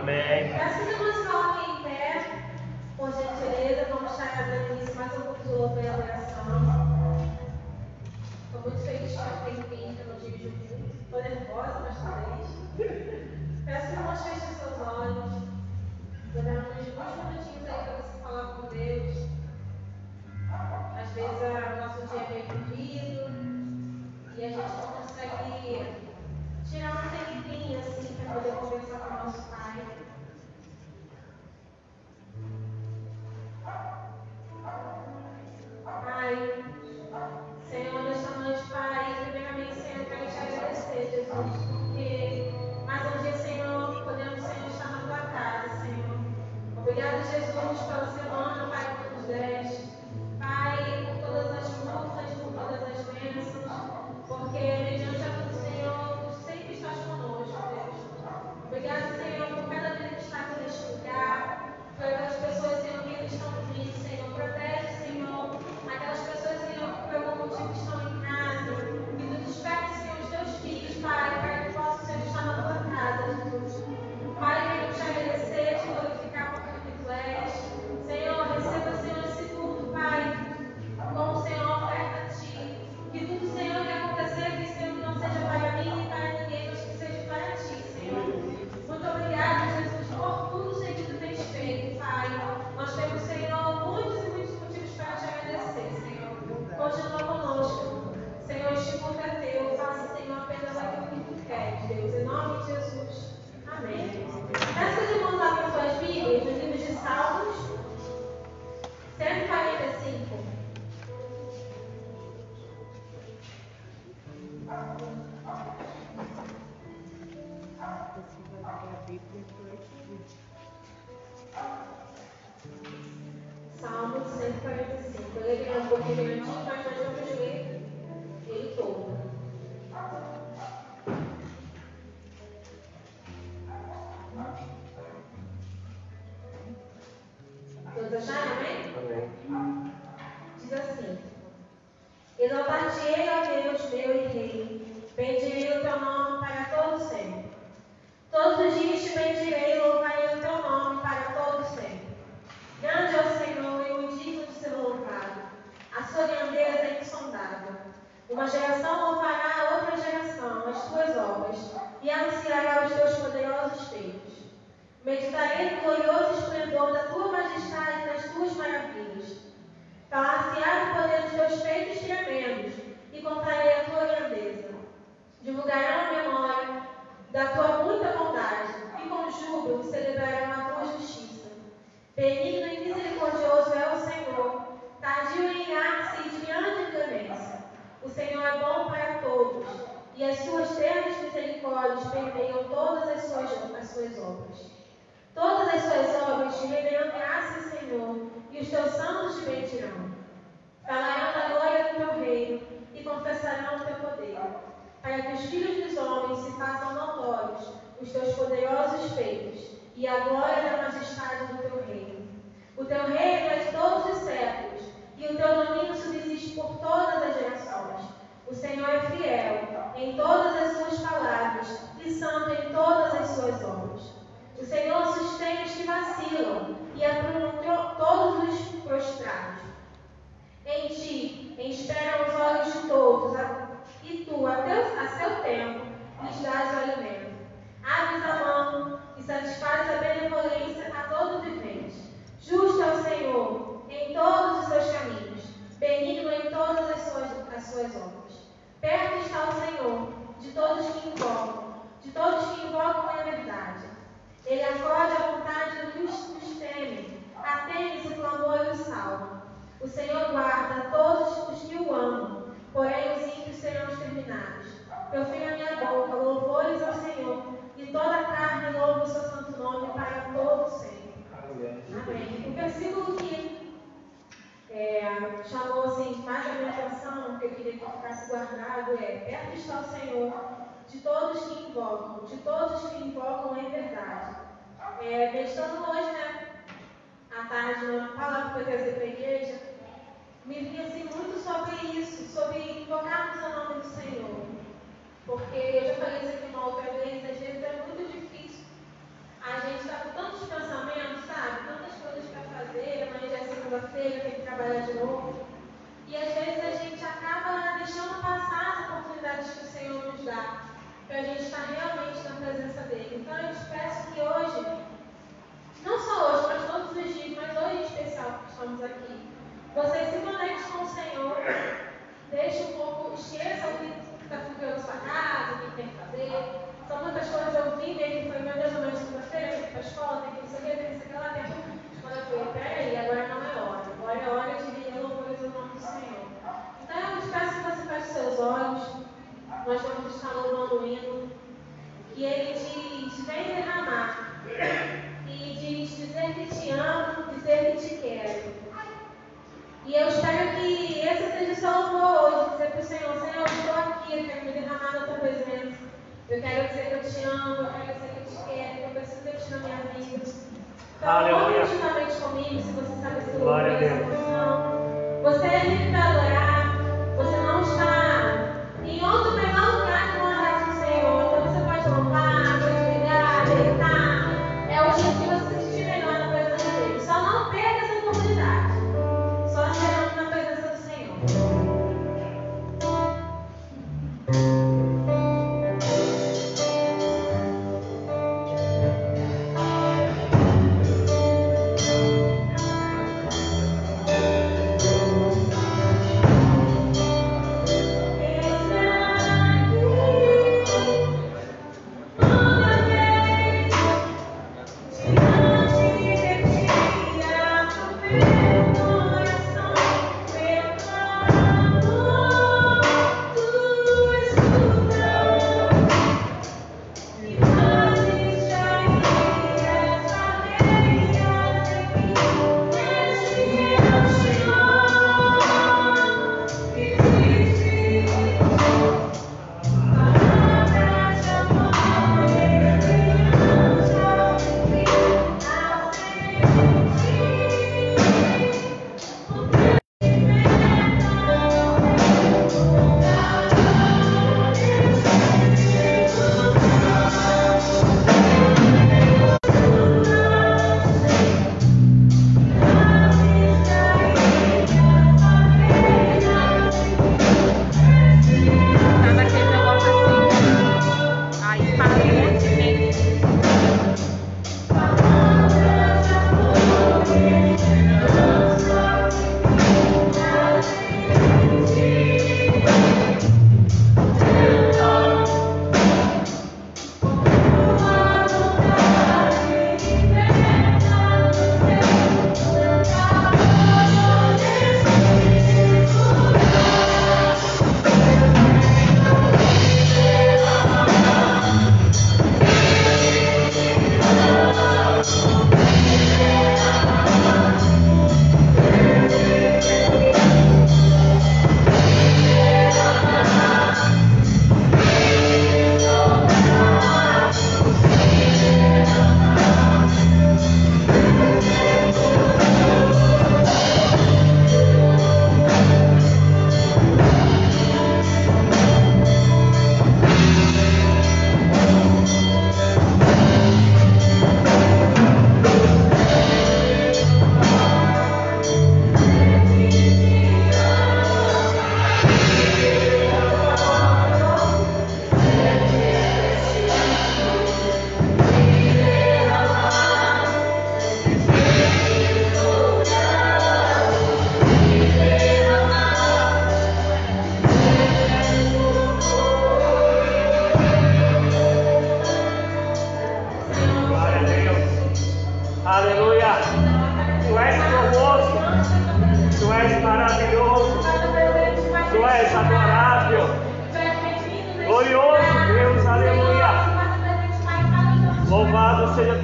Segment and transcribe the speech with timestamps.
[0.00, 0.99] Amém.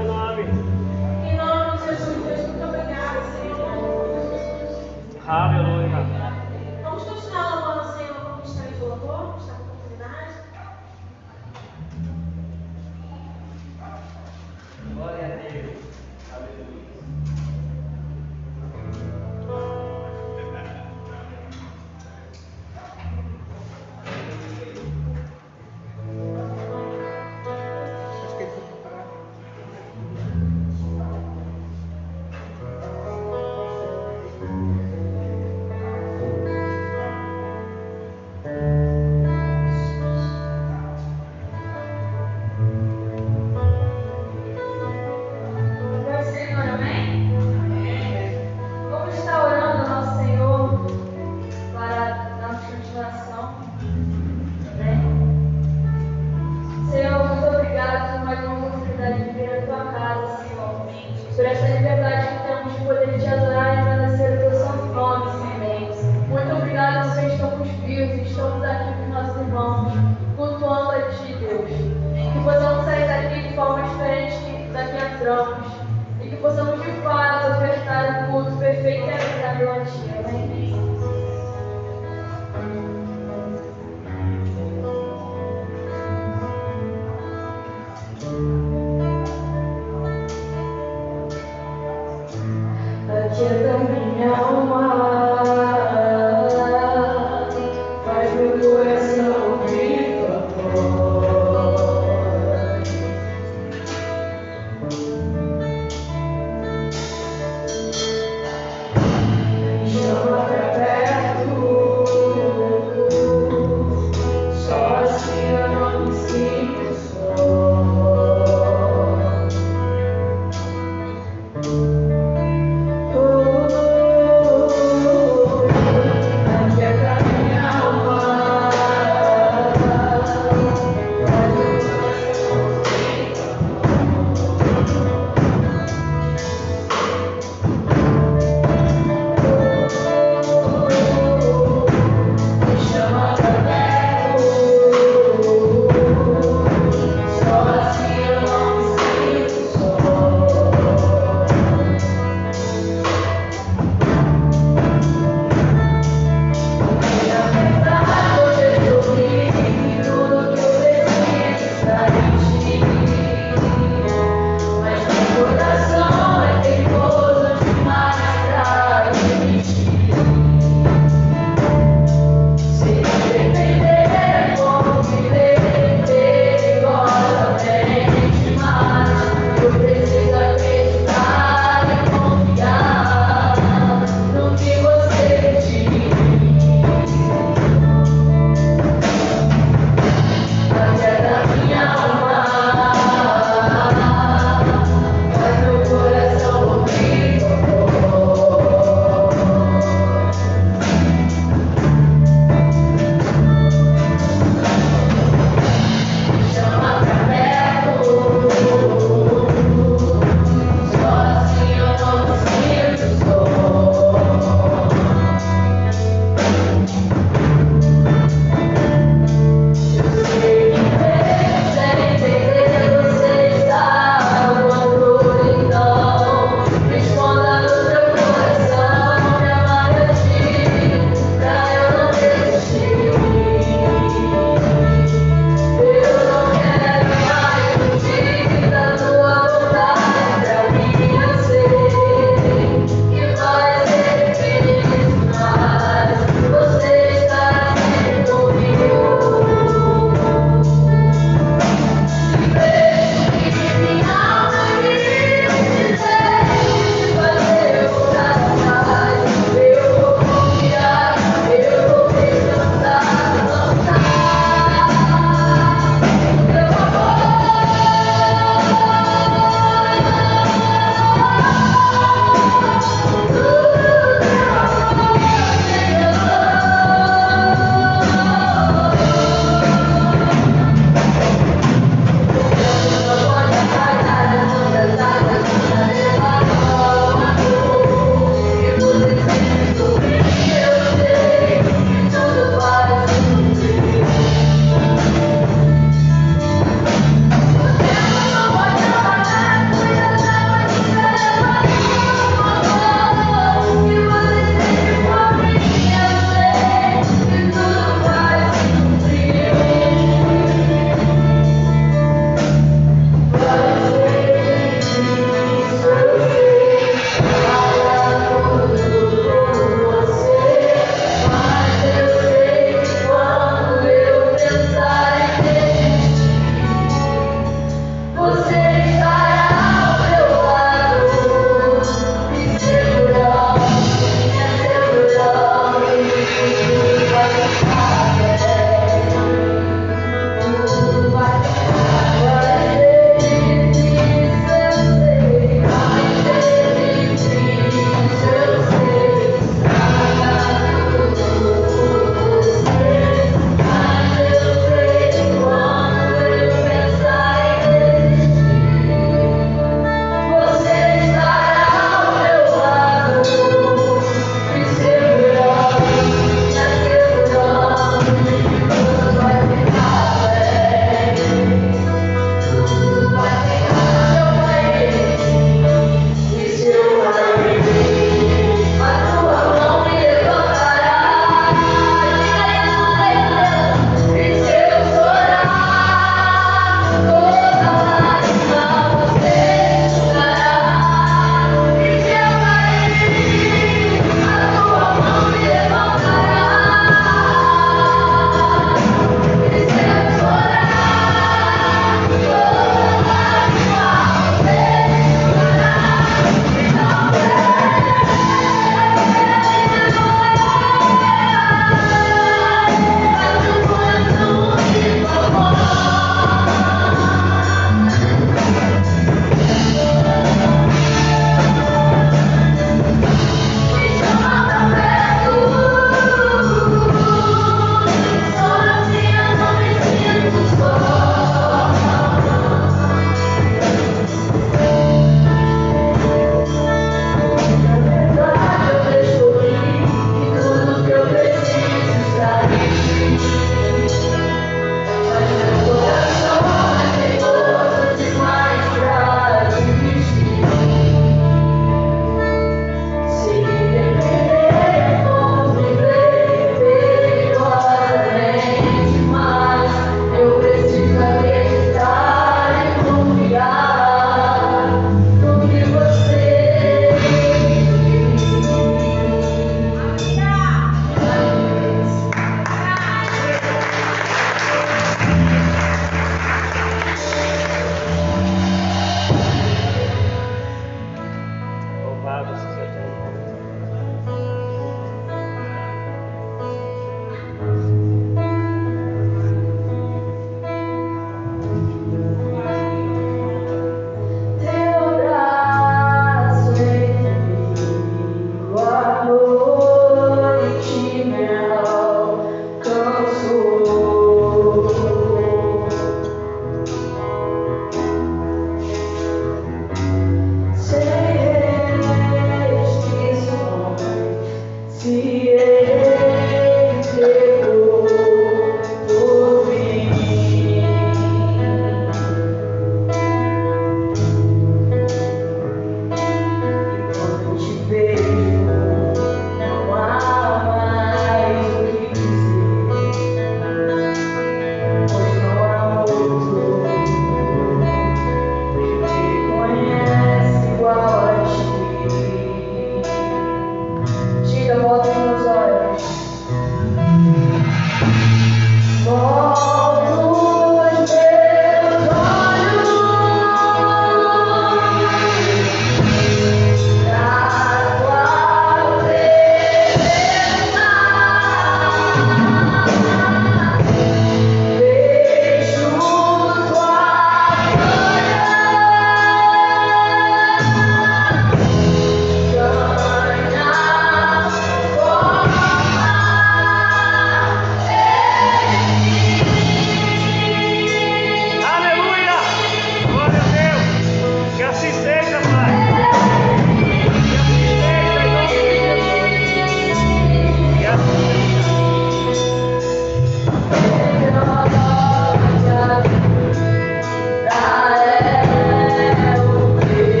[0.00, 0.42] teu nome.
[0.42, 4.30] Em nome de Jesus, Deus, muito obrigado, Senhor.
[5.26, 6.19] Aleluia.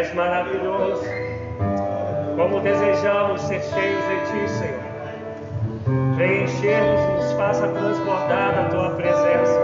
[0.00, 1.04] És maravilhoso.
[2.36, 6.16] Como desejamos ser cheios de Ti, Senhor.
[6.16, 9.63] Vem encher-nos, nos faça transbordar da Tua presença.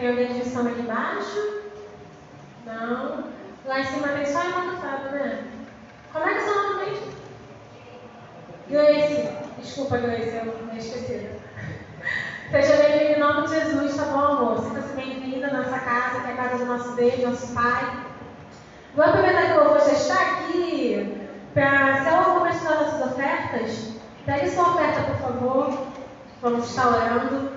[0.00, 1.60] Tem visitando aqui embaixo?
[2.64, 3.24] Não.
[3.66, 5.44] Lá em cima tem só a Fábio, né?
[6.10, 7.12] Como é que é seu nome mesmo?
[8.70, 9.28] Grace.
[9.58, 11.28] Desculpa, Grace, eu me esqueci.
[12.50, 14.64] Seja bem-vindo em nome de Jesus, tá bom, amor?
[14.64, 18.02] Sinta-se bem-vinda nessa casa, que é a casa do nosso Deus, nosso Pai.
[18.96, 23.92] Vou aproveitar que o louvor já está aqui para, se ela for começar nossas ofertas,
[24.24, 25.86] pegue sua oferta, por favor.
[26.40, 27.49] Vamos estar orando.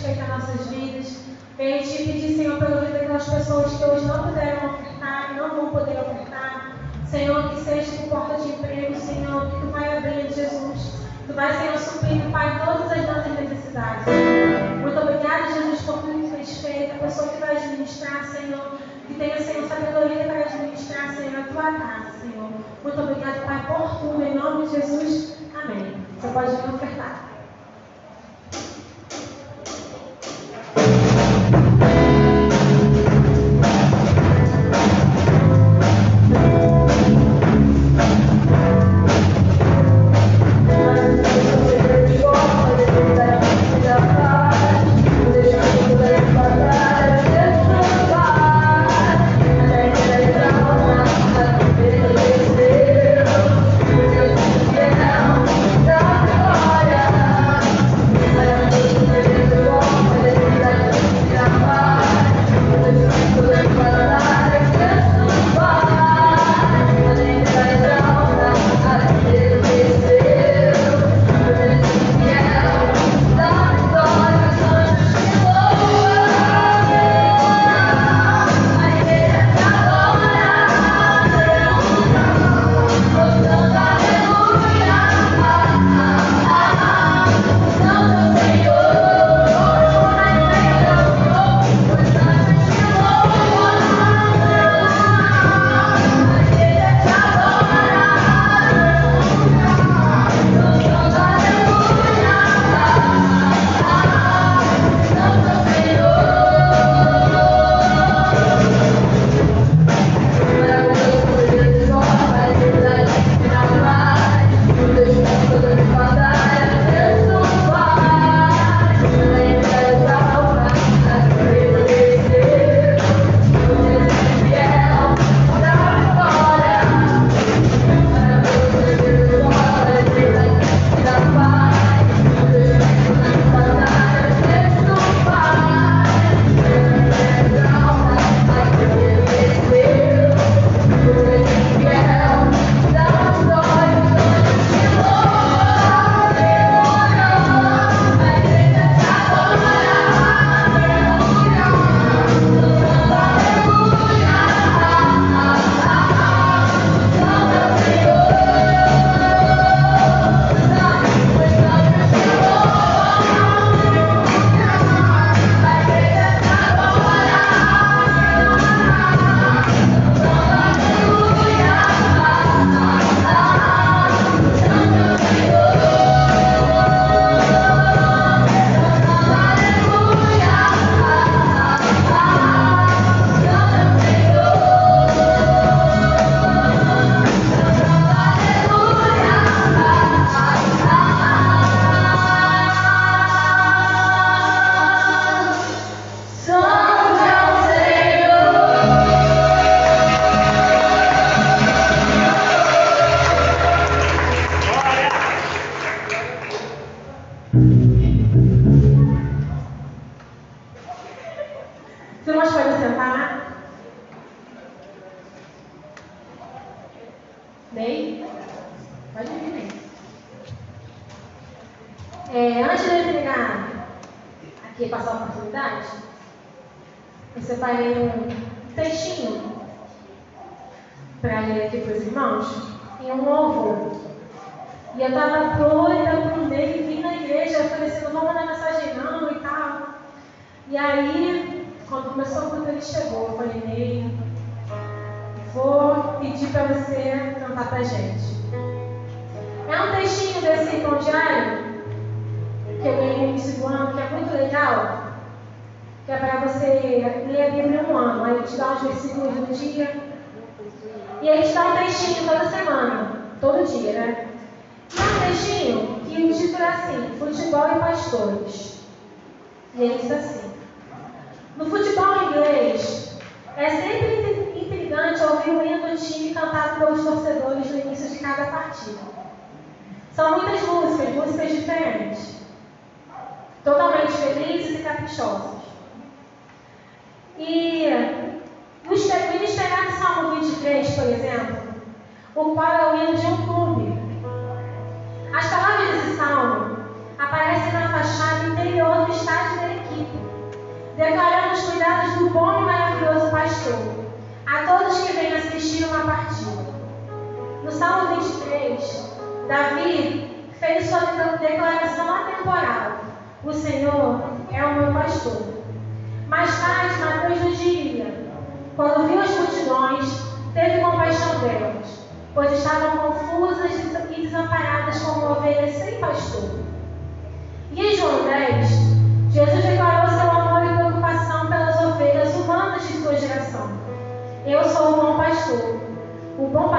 [0.00, 1.16] Por em nossas vidas.
[1.56, 5.50] Venho te pedir, Senhor, pela vida daquelas pessoas que hoje não puderam ofertar e não
[5.50, 6.76] vão poder ofertar.
[7.06, 10.94] Senhor, que seja com porta de emprego, Senhor, que tu vai abrir, Jesus.
[11.26, 14.04] Tu vai, Senhor, suprir, Pai, todas as nossas necessidades.
[14.80, 16.96] Muito obrigada, Jesus, por tudo que fez feito.
[16.96, 21.72] A pessoa que vai administrar, Senhor, que tenha, Senhor, sabedoria para administrar, Senhor, a tua
[21.78, 22.50] casa, Senhor.
[22.82, 24.22] Muito obrigada, Pai, por tudo.
[24.22, 25.36] Em nome de Jesus.
[25.54, 25.94] Amém.
[26.20, 27.23] Você pode vir ofertar.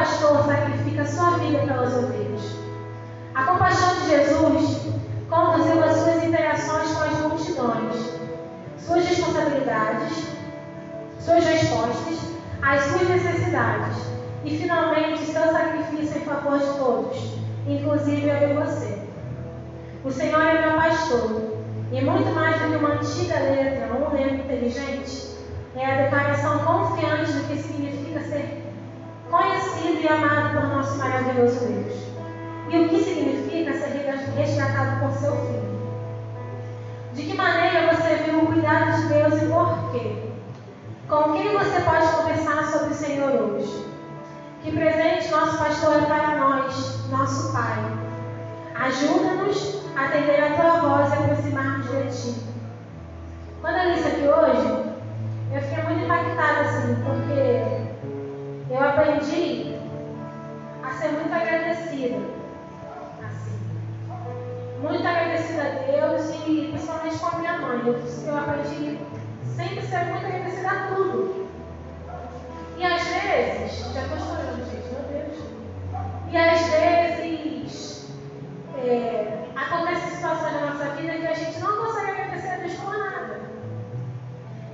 [0.06, 2.56] Pastor sacrifica sua vida pelas ovelhas.
[3.34, 4.82] A compaixão de Jesus
[5.28, 8.20] conduziu as suas interações com as multidões,
[8.78, 10.28] suas responsabilidades,
[11.20, 12.20] suas respostas,
[12.62, 13.98] as suas necessidades
[14.44, 17.34] e, finalmente, seu sacrifício em favor de todos,
[17.68, 19.00] inclusive eu e você.
[20.04, 21.42] O Senhor é meu pastor,
[21.92, 25.36] e muito mais do que uma antiga letra ou um lema inteligente,
[25.76, 28.65] é a declaração confiante do que significa ser
[29.30, 31.94] conhecido e amado por nosso maravilhoso Deus.
[32.70, 33.96] E o que significa ser
[34.36, 35.76] resgatado por seu filho.
[37.14, 40.16] De que maneira você viu o cuidado de Deus e por quê?
[41.08, 43.86] Com quem você pode conversar sobre o Senhor hoje?
[44.62, 47.78] Que presente nosso pastor é para nós, nosso Pai.
[48.76, 52.42] Ajuda-nos a atender a tua voz e aproximar-nos de ti.
[53.62, 54.96] Quando eu li isso aqui hoje,
[55.54, 57.85] eu fiquei muito impactada assim, porque
[58.70, 59.76] eu aprendi
[60.84, 62.18] a ser muito agradecida.
[63.26, 63.60] Assim.
[64.82, 67.82] Muito agradecida a Deus e principalmente com a minha mãe.
[67.86, 67.94] Eu,
[68.28, 69.00] eu aprendi
[69.56, 71.48] sempre ser muito agradecida a tudo.
[72.78, 75.38] E às vezes, já estou chorando, gente, meu Deus.
[76.32, 78.10] E às vezes
[78.78, 82.98] é, acontecem situações na nossa vida que a gente não consegue agradecer a Deus por
[82.98, 83.35] nada.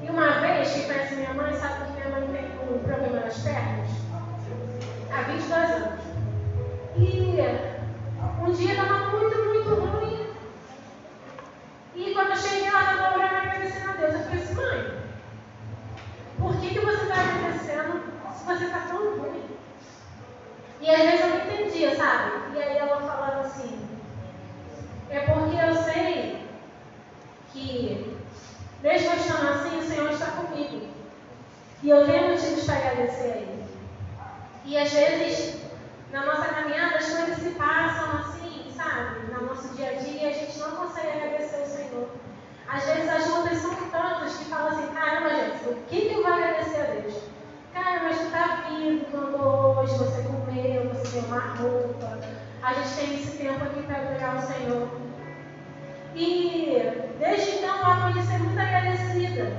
[0.04, 3.40] E uma vez, quem conhece minha mãe sabe que minha mãe tem um problema nas
[3.40, 3.90] pernas
[5.12, 6.02] há 22 anos.
[6.98, 7.38] E
[8.42, 10.28] um dia estava muito, muito ruim.
[11.96, 14.14] E quando eu cheguei, ela estava orando agradecendo a Deus.
[14.14, 15.02] Eu falei assim, mãe,
[16.40, 18.02] por que, que você está agradecendo
[18.36, 19.44] se você está tão ruim?
[20.82, 22.56] E às vezes eu não entendia, sabe?
[22.56, 23.88] E aí ela falava assim,
[25.12, 26.48] é porque eu sei
[27.52, 28.18] que,
[28.84, 30.88] mesmo estando assim, o Senhor está comigo.
[31.84, 33.66] E eu tenho motivos para agradecer a Ele.
[34.66, 35.62] E às vezes,
[36.12, 39.32] na nossa caminhada, as coisas se passam assim, sabe?
[39.32, 42.10] No nosso dia a dia, a gente não consegue agradecer o Senhor.
[42.68, 46.24] Às vezes as lutas são tantas que falam assim, caramba, gente, o que, que eu
[46.24, 47.16] vou agradecer a Deus?
[47.74, 52.20] Cara, mas tu tá vivo, tu andou hoje, você comeu, você deu uma roupa.
[52.62, 54.88] A gente tem esse tempo aqui para adorar o Senhor.
[56.16, 59.54] E desde então a ser muito agradecida.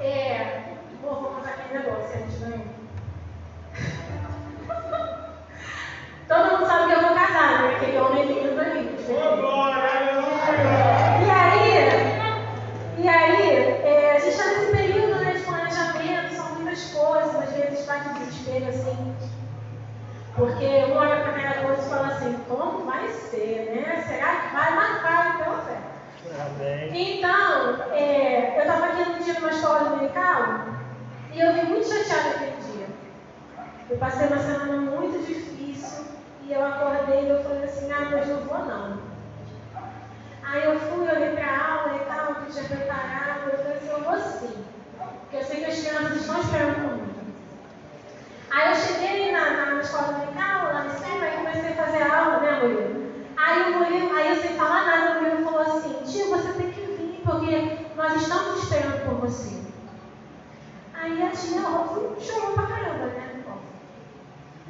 [0.00, 0.62] É,
[1.00, 2.66] vou, vou contar aquele negócio a gente ganhou.
[6.28, 7.76] Todo mundo sabe que eu vou casar, né?
[7.76, 8.96] Aquele homem lindo ali.
[11.24, 11.72] E aí,
[12.98, 17.52] e aí é, a gente está nesse período né, de planejamento, são muitas coisas, às
[17.52, 19.14] vezes bate desespero assim.
[20.34, 24.02] Porque um olha para a cara do outro e fala assim, como vai ser, né?
[24.06, 24.74] Será que vai?
[24.74, 25.78] Mas vai pela fé.
[26.40, 27.18] Amém.
[27.18, 30.60] Então, é, eu estava aqui um dia numa escola dominical
[31.32, 32.86] e eu vim muito chateada aquele dia.
[33.90, 36.06] Eu passei uma semana muito difícil
[36.44, 39.12] e eu acordei e eu falei assim, ah, mas não vou não.
[40.44, 43.88] Aí eu fui, olhei para a aula e tal, que tinha preparado, eu falei assim,
[43.88, 44.64] eu vou sim.
[45.20, 47.11] Porque eu sei que as crianças estão esperando
[49.88, 50.28] por mim.
[50.36, 53.12] Aí eu cheguei na, na escola dominical Murilo?
[53.36, 56.70] Aí o Murilo, aí eu sem falar nada, o Murilo falou assim, tio, você tem
[56.70, 59.62] que vir, porque nós estamos esperando por você.
[60.94, 63.32] Aí a tia Rose chorou pra caramba, né?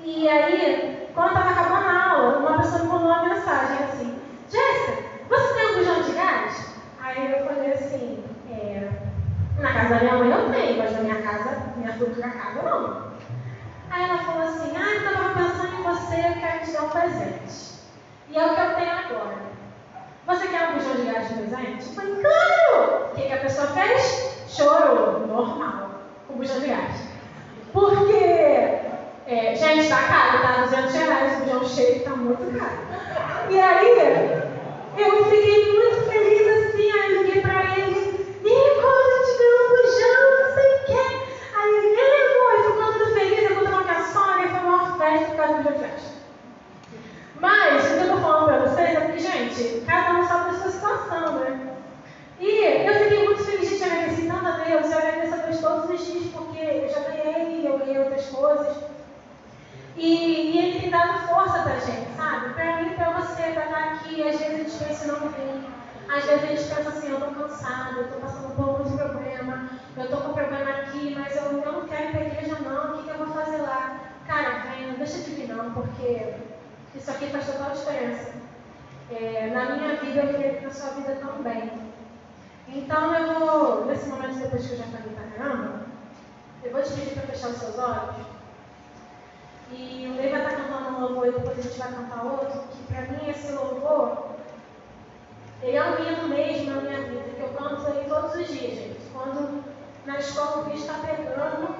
[0.05, 5.03] E aí, quando estava acabando a aula, uma pessoa me mandou uma mensagem assim, Jéssica,
[5.29, 6.75] você tem um bujão de gás?
[7.01, 8.89] Aí eu falei assim, é,
[9.59, 13.12] na casa da minha mãe eu tenho, mas na minha casa, minha futura casa não.
[13.93, 16.88] Aí ela falou assim, ah, eu estava pensando em você, eu quero te dar um
[16.88, 17.72] presente.
[18.28, 19.53] E é o que eu tenho agora.
[20.26, 21.88] Você quer um bujão de gás de presente?
[21.88, 23.05] Eu falei, claro!
[23.12, 24.45] O que, que a pessoa fez?
[24.47, 25.90] Chorou, normal,
[26.26, 27.03] com bujão de gás.
[27.72, 28.14] Porque,
[29.26, 30.61] é, gente, tá caro, tá?
[30.62, 32.78] 200 reais, o bujão cheio tá muito caro.
[33.51, 34.43] E aí,
[34.97, 39.68] eu fiquei muito feliz assim, aí eu liguei pra ele, Nicolas, eu te dei um
[39.68, 41.03] bujão, não sei o quê.
[41.57, 45.26] Aí ele, ele, amor, ficou tudo feliz, eu contei uma sogra, e foi uma festa
[45.26, 46.12] por causa do bujão de gás.
[47.36, 49.18] Mas, o que eu tô falando pra vocês é porque,
[49.63, 51.77] gente, cada um sabe da sua situação, né?
[52.41, 55.61] E eu fiquei muito feliz de te agradecer tanto a Deus, eu agradeço a Deus
[55.61, 58.77] todos os dias, porque eu já ganhei, eu ganhei outras coisas.
[59.97, 62.55] E, e Ele tem dado força pra gente, sabe?
[62.55, 64.29] Pra mim pra você, pra estar aqui.
[64.29, 65.73] Às vezes a gente pensa não vir.
[66.09, 69.71] Às vezes a gente pensa assim, eu tô cansado, eu tô passando por muito problema,
[69.97, 72.99] eu tô com problema aqui, mas eu, eu não quero ir pra igreja não, o
[72.99, 74.01] que, que eu vou fazer lá?
[74.27, 76.35] Cara, vem, não deixa de vir não, porque
[76.95, 78.41] isso aqui faz total diferença.
[79.15, 81.71] É, na minha vida, eu queria que na sua vida também.
[82.69, 85.81] Então eu vou, nesse momento, depois que eu já falei pra caramba,
[86.65, 88.27] eu vou te pedir para fechar os seus olhos.
[89.71, 92.61] E o Lei vai estar cantando um louvor e depois a gente vai cantar outro,
[92.71, 94.29] que para mim esse louvor,
[95.63, 98.75] ele é um hino mesmo na minha vida, que eu canto ele todos os dias,
[98.75, 99.01] gente.
[99.13, 99.63] Quando
[100.07, 101.75] na escola o bicho está pegando,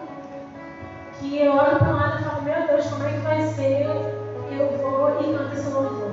[1.19, 3.87] que eu olho para um lado e falo, meu Deus, como é que vai ser?
[3.87, 6.12] Eu vou e canto esse louvor.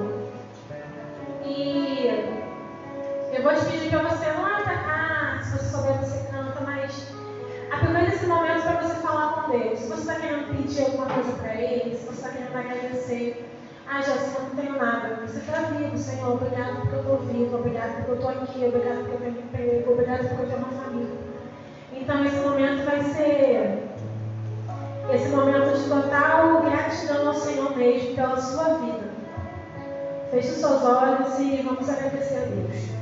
[1.50, 2.08] E
[3.34, 7.12] eu vou te pedir para você não atacar, se você souber, você canta, mas
[7.72, 9.80] aproveita esse momento para você falar com Deus.
[9.80, 13.50] Se você está querendo pedir alguma coisa para Ele, se você está querendo agradecer,
[13.92, 15.22] ah, Jéssica, eu não tenho nada.
[15.26, 16.34] Você está vivo, Senhor.
[16.34, 17.58] Obrigado porque eu estou vivo.
[17.58, 18.66] Obrigado porque eu estou aqui.
[18.66, 19.92] Obrigado porque eu tenho emprego.
[19.92, 21.18] Obrigado porque eu tenho uma família.
[21.94, 23.90] Então, esse momento vai ser
[25.12, 29.09] esse momento de total gratidão ao Senhor mesmo pela sua vida.
[30.32, 32.99] Feche os seus olhos e vamos agradecer a Deus.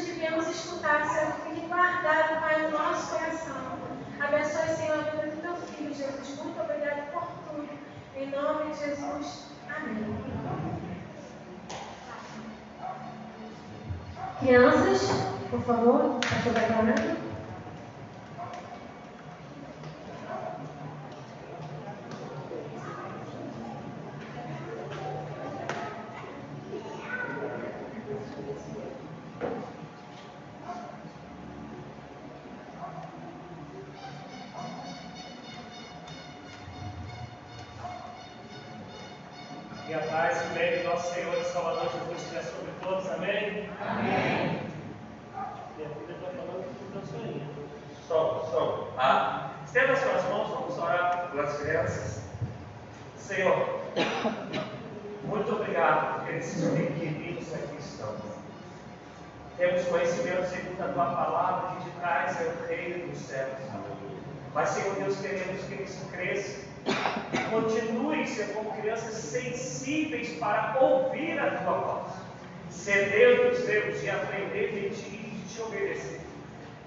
[0.00, 3.78] Que viemos escutar, Senhor, fique guardado, Pai, no nosso coração.
[4.20, 6.38] Abençoe, Senhor, a vida do teu filho, Jesus.
[6.42, 7.68] Muito obrigado por tudo.
[8.16, 9.46] Em nome de Jesus.
[9.76, 10.16] Amém.
[14.40, 15.10] Crianças,
[15.50, 17.21] por favor, pastor declarando.
[41.02, 43.68] Nosso Senhor e Salvador Jesus esteja sobre todos, amém?
[43.80, 44.62] Amém.
[45.76, 47.68] Minha filha está falando que tudo sonhando.
[48.06, 48.88] Som, som.
[48.96, 49.50] Ah.
[49.64, 52.22] Estenda as suas mãos, vamos orar pelas crianças.
[53.16, 53.80] Senhor,
[55.24, 58.14] muito obrigado porque esses pequeninos aqui estão.
[59.56, 63.58] Temos conhecimento segundo a tua palavra que de trás é o reino dos céus.
[64.54, 66.71] Mas, Senhor Deus, queremos que eles cresçam
[67.50, 72.12] Continue ser como crianças sensíveis para ouvir a tua voz,
[72.70, 76.20] sedentos, Deus, de aprender de ti e de te obedecer.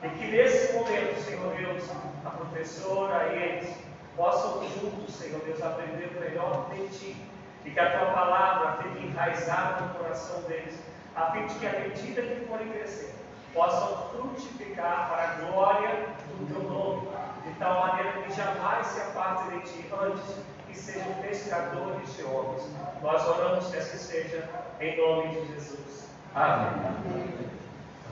[0.04, 1.84] E que nesse momento, Senhor Deus,
[2.26, 3.76] a professora e eles
[4.16, 7.16] possam juntos, Senhor Deus, aprender melhor de ti.
[7.64, 10.76] E que a tua palavra fique enraizada no coração deles,
[11.16, 13.16] a fim de que, à medida que forem crescer,
[13.54, 17.08] possam frutificar para a glória do teu nome
[17.46, 20.24] de tal maneira que jamais se apartem de ti antes
[20.68, 22.64] que sejam pescadores de homens.
[23.02, 24.50] Nós oramos que assim seja,
[24.82, 26.10] em nome de Jesus.
[26.34, 26.68] Amém.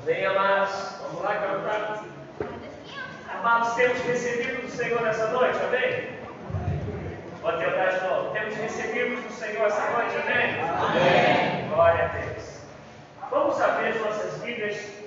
[0.02, 0.98] Amém, amados.
[1.02, 2.04] Vamos lá cantar.
[3.34, 6.14] Amados, temos recebido do Senhor essa noite, amém?
[7.42, 8.32] Pode tentar de novo.
[8.32, 10.62] Temos recebido do Senhor essa noite, amém?
[10.62, 11.70] Amém.
[11.70, 12.60] Glória a Deus.
[13.30, 15.04] Vamos abrir nossas Bíblias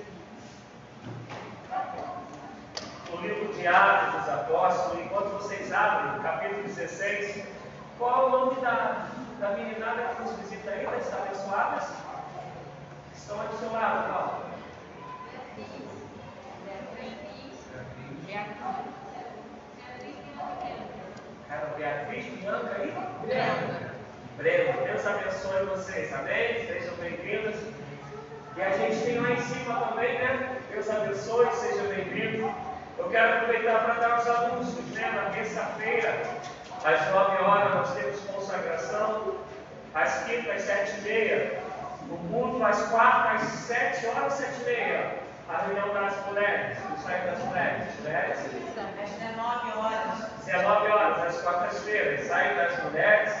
[3.09, 7.43] no livro de Atos dos Apóstolos, enquanto vocês abrem, capítulo 16,
[7.97, 9.07] qual é o nome da,
[9.39, 11.89] da meninada que nos visita aí, das abençoadas?
[13.13, 14.47] Estão aí do seu lado, Paulo.
[21.77, 22.93] Beatriz, Bianca aí?
[24.37, 24.85] Breno.
[24.85, 26.65] Deus abençoe vocês, amém?
[26.65, 27.55] Sejam bem-vindos.
[28.55, 30.59] E a gente tem lá em cima também, né?
[30.71, 32.66] Deus abençoe, seja bem-vindo.
[32.97, 35.11] Eu quero aproveitar para dar os anúncios, né?
[35.11, 36.19] Na terça-feira,
[36.83, 39.35] às 9 horas, nós temos consagração.
[39.93, 41.59] Às quintas, às 7 e meia.
[42.09, 45.15] O culto às quartas, às 7 horas, 7 e meia.
[45.47, 47.99] A reunião das mulheres, o site das mulheres.
[47.99, 48.39] mulheres.
[48.39, 50.45] Às 19 horas.
[50.45, 53.33] 19 horas, às quartas-feiras, sai das mulheres.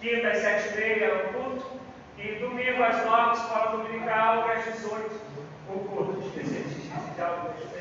[0.00, 1.80] Quinta, às 7 e meia, o culto.
[2.16, 5.20] E domingo, às 9, escola dominical, e às 18,
[5.68, 6.20] o culto.
[6.28, 7.77] Esqueci de eu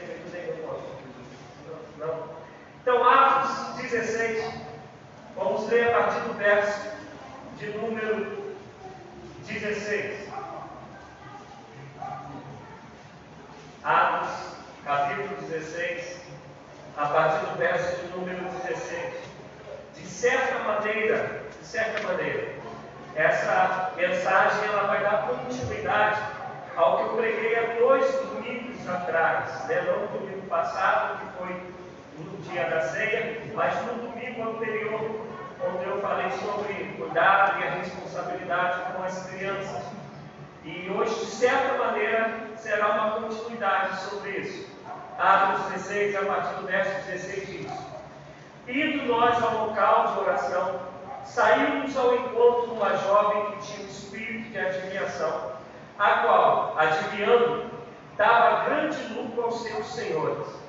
[1.97, 2.37] não.
[2.81, 4.53] Então, Atos 16,
[5.35, 6.91] vamos ler a partir do verso
[7.57, 8.55] de número
[9.45, 10.29] 16.
[13.83, 14.29] Atos,
[14.85, 16.21] capítulo 16,
[16.97, 19.13] a partir do verso de número 16.
[19.95, 22.55] De certa maneira, de certa maneira,
[23.15, 26.21] essa mensagem ela vai dar continuidade
[26.75, 29.81] ao que eu preguei há dois domingos atrás, né?
[29.81, 31.76] não domingo passado, que foi
[32.19, 35.21] no dia da ceia, mas no domingo anterior,
[35.65, 39.83] onde eu falei sobre cuidado e a responsabilidade com as crianças.
[40.63, 44.67] E hoje, de certa maneira, será uma continuidade sobre isso.
[45.17, 47.71] Atos 16, a partir do verso 16 diz:
[48.67, 50.79] Indo nós ao local de oração,
[51.23, 55.51] saímos ao encontro de uma jovem que tinha um espírito de adivinhação,
[55.97, 57.71] a qual, adivinhando,
[58.17, 60.66] dava grande lucro aos seus senhores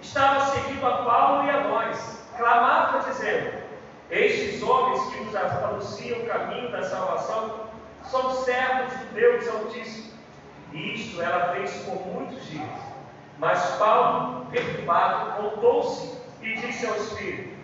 [0.00, 3.62] estava seguindo a Paulo e a nós, clamava dizendo:
[4.10, 7.68] Estes homens que nos anunciam o caminho da salvação
[8.04, 10.10] são servos de Deus Altíssimo.
[10.72, 12.68] E isto ela fez por muitos dias.
[13.38, 17.56] Mas Paulo, perturbado, voltou-se e disse ao Espírito: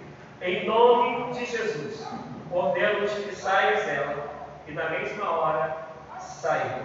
[0.42, 2.06] Em nome de Jesus,
[2.50, 4.26] ordeno-te que saias dela.
[4.66, 5.76] E na mesma hora
[6.18, 6.82] saiu.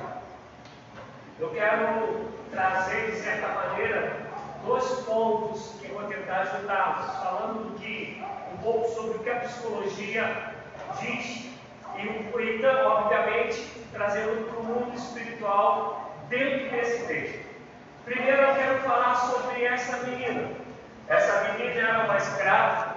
[1.39, 4.20] Eu quero trazer, de certa maneira,
[4.65, 7.71] dois pontos que eu vou tentar ajudá-los, falando
[8.53, 10.53] um pouco sobre o que a psicologia
[10.99, 11.51] diz
[11.97, 17.45] e, então, obviamente, trazendo para o mundo espiritual dentro desse texto.
[18.05, 20.49] Primeiro eu quero falar sobre essa menina.
[21.07, 22.95] Essa menina era uma escrava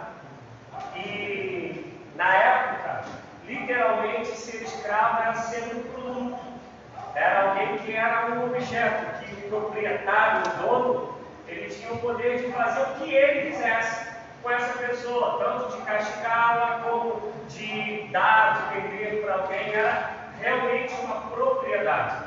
[0.96, 3.04] e, na época,
[3.46, 6.38] literalmente ser escravo era ser um produto.
[7.14, 11.14] Era alguém que era um objeto, que o proprietário, o dono,
[11.48, 14.14] ele tinha o poder de fazer o que ele quisesse.
[14.42, 20.94] com essa pessoa, tanto de castigá-la como de dar, de vender para alguém, era realmente
[21.02, 22.26] uma propriedade.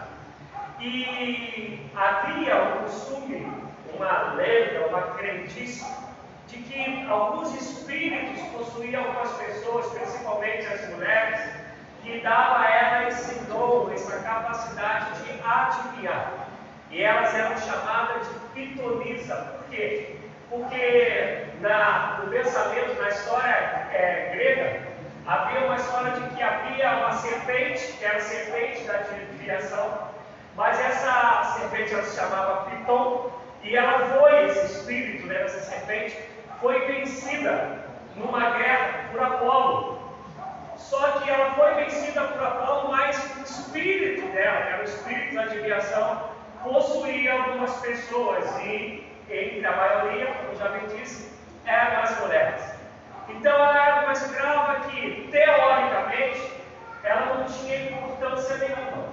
[0.79, 3.53] E havia um costume,
[3.93, 5.85] uma lenda, uma crendice,
[6.47, 11.39] de que alguns espíritos possuíam algumas pessoas, principalmente as mulheres,
[12.03, 16.46] que dava a ela esse dom, essa capacidade de adivinhar.
[16.89, 19.35] E elas eram chamadas de pitonisa.
[19.35, 20.15] Por quê?
[20.49, 24.87] Porque na, no pensamento, na história é, grega,
[25.25, 30.07] havia uma história de que havia uma serpente, que era a serpente da adivinhação,
[30.55, 33.31] mas essa serpente ela se chamava Piton,
[33.63, 36.17] e ela foi, esse espírito né, dessa serpente,
[36.61, 37.85] foi vencida
[38.15, 39.97] numa guerra por Apolo.
[40.77, 45.35] Só que ela foi vencida por Apolo, mas o espírito dela, que era o espírito
[45.35, 46.29] da adivinhação,
[46.69, 51.31] possuía algumas pessoas, e entre a maioria, como já bem disse,
[51.65, 52.61] eram as mulheres.
[53.29, 56.51] Então ela era uma escrava que, teoricamente,
[57.03, 59.07] ela não tinha importância nenhuma.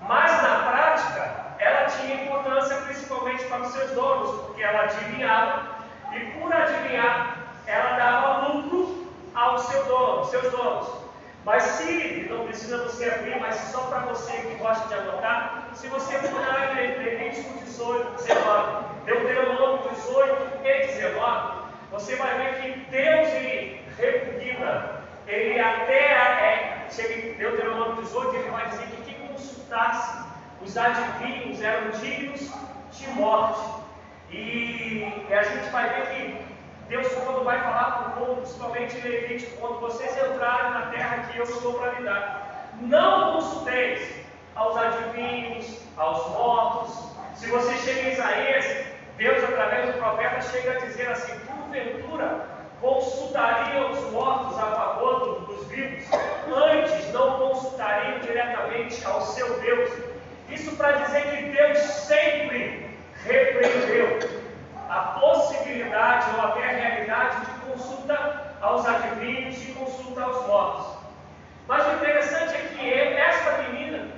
[0.00, 5.74] Mas na prática, ela tinha importância principalmente para os seus donos, porque ela adivinhava
[6.12, 11.03] e por adivinhar, ela dava lucro ao seu dono, seus donos.
[11.44, 15.88] Mas se, não precisa você abrir, mas só para você que gosta de anotar, se
[15.88, 23.28] você lá em Levítico 18, 19, Deuteronômio 18 e 19, você vai ver que Deus
[23.34, 30.24] ele repugna, ele até é, chega em Deuteronômio 18, ele vai dizer que quem consultasse
[30.62, 32.50] os adivinhos eram dignos
[32.90, 33.84] de morte.
[34.30, 36.53] E, a gente vai ver que
[36.88, 41.24] Deus, quando vai falar para o povo, principalmente em Levítico, quando vocês entrarem na terra
[41.30, 44.06] que eu estou para lhe dar, não consulteis
[44.54, 47.14] aos adivinhos, aos mortos.
[47.36, 52.46] Se você chega em Isaías, Deus, através do profeta, chega a dizer assim: porventura
[52.80, 56.04] consultariam os mortos a favor dos vivos,
[56.54, 59.90] antes não consultariam diretamente ao seu Deus.
[60.50, 62.90] Isso para dizer que Deus sempre
[63.24, 64.43] repreendeu
[64.88, 70.86] a possibilidade ou até a realidade de consulta aos adivinhos e consulta aos mortos.
[71.66, 74.08] Mas o interessante é que esta menina,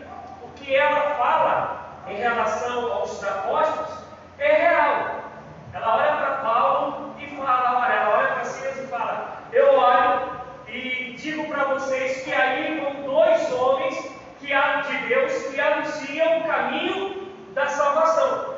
[0.42, 3.98] o que ela fala em relação aos apóstolos
[4.38, 5.20] é real.
[5.72, 10.30] Ela olha para Paulo e fala, olha, ela olha para Silas e fala, eu olho
[10.68, 16.44] e digo para vocês que aí vão dois homens que de Deus que anunciam o
[16.44, 18.55] caminho da salvação.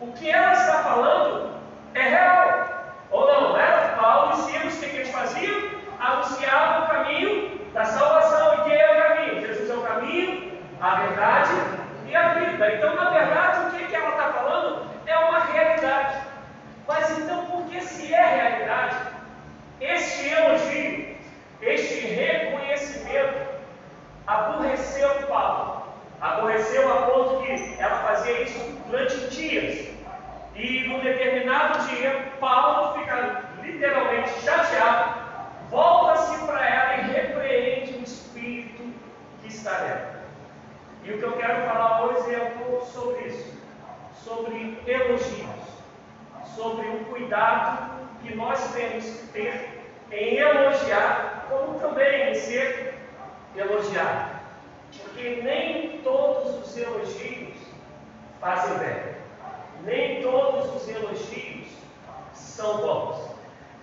[0.00, 1.50] O que ela está falando
[1.94, 2.68] é real.
[3.10, 3.58] Ou não?
[3.58, 5.70] Era Paulo e Silas, o que, eles faziam?
[5.98, 8.54] Anunciavam o caminho da salvação.
[8.54, 9.46] E quem é o caminho?
[9.46, 11.50] Jesus é o caminho, a verdade
[12.06, 12.74] e a vida.
[12.74, 16.18] Então, na verdade, o que, que ela está falando é uma realidade.
[16.86, 18.96] Mas então, por que se é realidade,
[19.80, 21.16] este elogio,
[21.60, 23.48] este reconhecimento,
[24.26, 25.77] aborreceu Paulo?
[26.20, 28.58] Aborreceu a ponto que ela fazia isso
[28.88, 29.88] durante dias.
[30.54, 35.20] E num determinado dia, Paulo fica literalmente chateado,
[35.70, 38.82] volta-se para ela e repreende o espírito
[39.40, 40.18] que está nela.
[41.04, 43.58] E o que eu quero falar hoje é um pouco sobre isso,
[44.24, 45.48] sobre elogios,
[46.56, 47.90] sobre o cuidado
[48.22, 52.98] que nós temos que ter em elogiar, como também em ser
[53.56, 54.27] elogiado.
[54.96, 57.56] Porque nem todos os elogios
[58.40, 59.18] fazem bem.
[59.84, 61.66] Nem todos os elogios
[62.32, 63.30] são bons.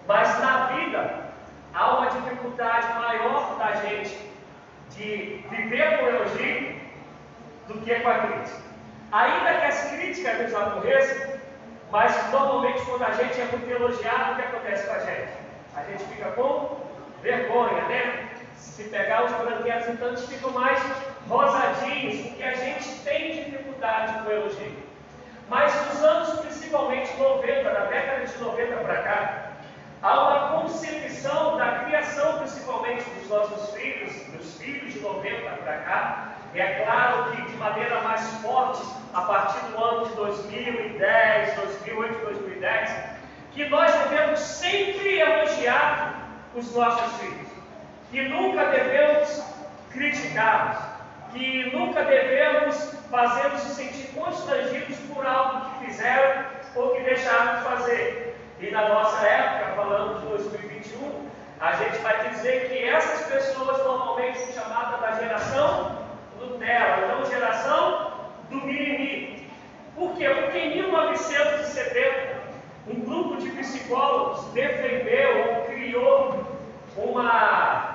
[0.08, 1.26] Mas na vida
[1.74, 4.18] há uma dificuldade maior da gente
[4.92, 6.76] de viver com elogio
[7.68, 8.62] do que com a crítica.
[9.12, 11.40] Ainda que as críticas nos aborreçam,
[11.92, 15.32] mas normalmente quando a gente é muito elogiado, o que acontece com a gente?
[15.76, 16.78] A gente fica com
[17.22, 18.30] vergonha, né?
[18.58, 20.80] Se pegar os branquelos, então eles ficam mais
[21.30, 24.86] rosadinhos, porque a gente tem dificuldade com o elogio.
[25.50, 29.52] Mas nos anos principalmente 90, da década de 90 para cá,
[30.02, 36.36] há uma concepção da criação principalmente dos nossos filhos, dos filhos de 90 para cá,
[36.54, 38.82] e é claro que de maneira mais forte
[39.14, 42.92] a partir do ano de 2010, 2008, 2010,
[43.52, 47.45] que nós devemos sempre elogiar os nossos filhos,
[48.16, 49.44] que nunca devemos
[49.92, 50.78] criticá-los,
[51.34, 56.46] que nunca devemos fazê-los se sentir constrangidos por algo que fizeram
[56.76, 58.38] ou que deixaram de fazer.
[58.62, 64.40] E na nossa época, falando de 2021, a gente vai dizer que essas pessoas normalmente
[64.40, 66.06] são chamadas da geração
[66.40, 68.12] Nutella, então geração
[68.50, 69.50] do mimimi.
[69.94, 70.30] Por quê?
[70.30, 72.46] Porque em 1970,
[72.88, 76.46] um grupo de psicólogos defendeu ou criou
[76.98, 77.95] uma,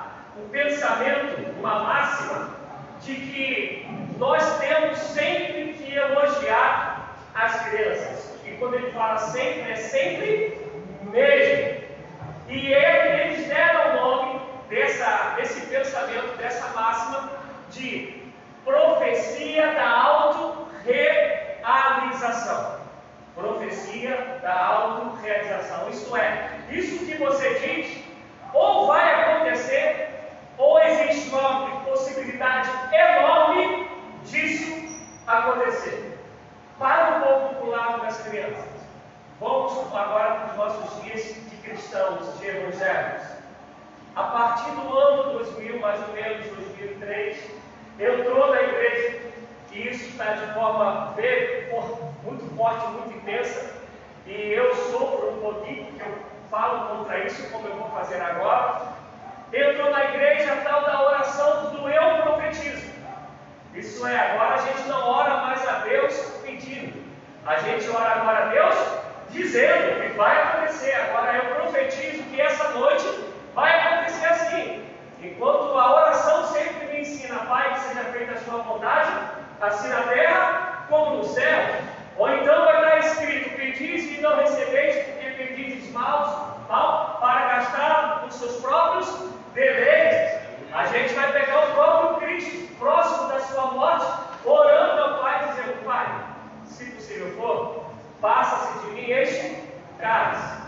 [0.51, 2.49] pensamento, uma máxima,
[3.01, 3.85] de que
[4.17, 8.39] nós temos sempre que elogiar as crianças.
[8.45, 10.61] E quando ele fala sempre, é sempre
[11.03, 11.81] mesmo.
[12.47, 14.39] E ele, eles deram o nome
[14.69, 17.31] dessa, desse pensamento, dessa máxima,
[17.71, 18.21] de
[18.63, 22.79] profecia da autorrealização.
[23.33, 25.89] Profecia da autorrealização.
[25.89, 28.03] Isto é, isso que você diz,
[28.53, 30.10] ou vai acontecer,
[30.61, 33.87] ou existe uma possibilidade enorme
[34.25, 36.19] disso acontecer.
[36.77, 37.23] Para
[37.61, 38.69] o lado das crianças.
[39.39, 43.27] Vamos agora para os nossos dias de cristãos, de evangélicos.
[44.15, 47.37] A partir do ano 2000, mais ou menos, 2003,
[47.99, 49.19] entrou na igreja,
[49.71, 51.15] e isso está de forma
[52.23, 53.73] muito forte, muito intensa,
[54.27, 56.17] e eu sofro um pouquinho, porque eu
[56.51, 59.00] falo contra isso, como eu vou fazer agora.
[59.53, 62.91] Entrou na igreja tal da oração do eu profetismo.
[63.73, 67.03] Isso é, agora a gente não ora mais a Deus pedindo,
[67.45, 68.75] a gente ora agora a Deus
[69.31, 70.93] dizendo que vai acontecer.
[70.93, 73.05] Agora eu profetizo que essa noite
[73.53, 74.85] vai acontecer assim.
[75.21, 79.11] Enquanto a oração sempre me ensina, Pai, que seja feita a sua vontade,
[79.61, 81.75] assim na terra como no céu.
[82.17, 88.25] Ou então vai estar escrito: pedis e não recebeis, porque pedis mal, mal para gastar
[88.27, 89.07] os seus próprios
[89.53, 90.41] deveres.
[90.73, 94.05] A gente vai pegar o próprio Cristo, próximo da sua morte,
[94.45, 96.07] orando ao Pai, dizendo: Pai,
[96.65, 97.91] se possível for,
[98.21, 99.63] passa-se de mim este
[99.99, 100.61] cálice.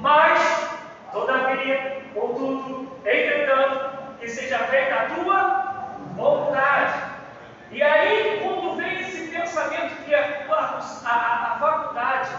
[0.00, 0.70] Mas,
[1.12, 5.64] todavia, contudo, entretanto, que seja feita a tua
[6.16, 7.14] vontade.
[7.70, 10.44] E aí, quando vem esse pensamento que a,
[11.04, 12.30] a, a faculdade,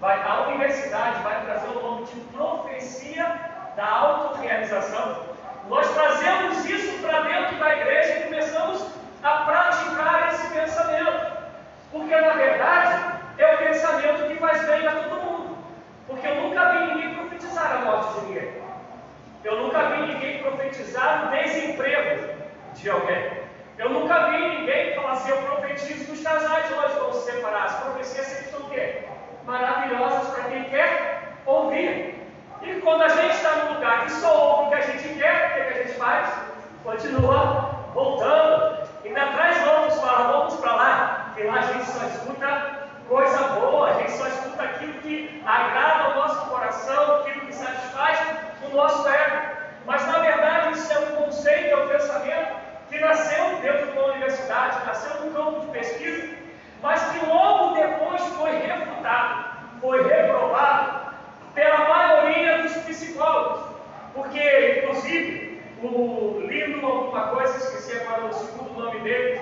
[0.00, 3.40] vai, a universidade vai trazer o nome de profecia
[3.76, 5.34] da autorrealização,
[5.68, 8.86] nós trazemos isso para dentro da igreja e começamos
[9.22, 11.32] a praticar esse pensamento.
[11.90, 15.56] Porque, na verdade, é o pensamento que faz bem a todo mundo.
[16.06, 18.62] Porque eu nunca vi ninguém profetizar a morte de ninguém.
[19.42, 22.34] Eu nunca vi ninguém profetizar o desemprego
[22.74, 23.44] de alguém.
[23.78, 27.64] Eu nunca vi ninguém falar assim, eu profetizo que os casais hoje vão se separar.
[27.64, 29.04] As profecias sempre são o quê?
[29.44, 32.14] Maravilhosas para quem quer ouvir.
[32.62, 35.50] E quando a gente está num lugar que só ouve o que a gente quer,
[35.50, 36.28] o que, que a gente faz?
[36.82, 38.84] Continua voltando.
[39.04, 43.90] Ainda traz outros, fala, vamos para lá, que lá a gente só escuta coisa boa,
[43.90, 48.18] a gente só escuta aquilo que agrada o nosso coração, aquilo que satisfaz
[48.62, 49.63] o nosso ego.
[49.86, 52.56] Mas na verdade isso é um conceito, é um pensamento
[52.88, 56.28] que nasceu dentro de uma universidade, nasceu num campo de pesquisa,
[56.82, 59.44] mas que logo depois foi refutado,
[59.80, 61.14] foi reprovado
[61.54, 63.74] pela maioria dos psicólogos.
[64.14, 69.40] Porque, inclusive, o Lindo alguma coisa, esqueci agora o segundo nome dele,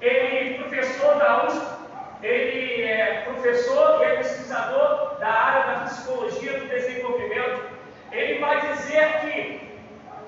[0.00, 1.66] ele professor da USP,
[2.22, 7.68] ele é professor e é pesquisador da área da psicologia do desenvolvimento.
[8.10, 9.67] Ele vai dizer que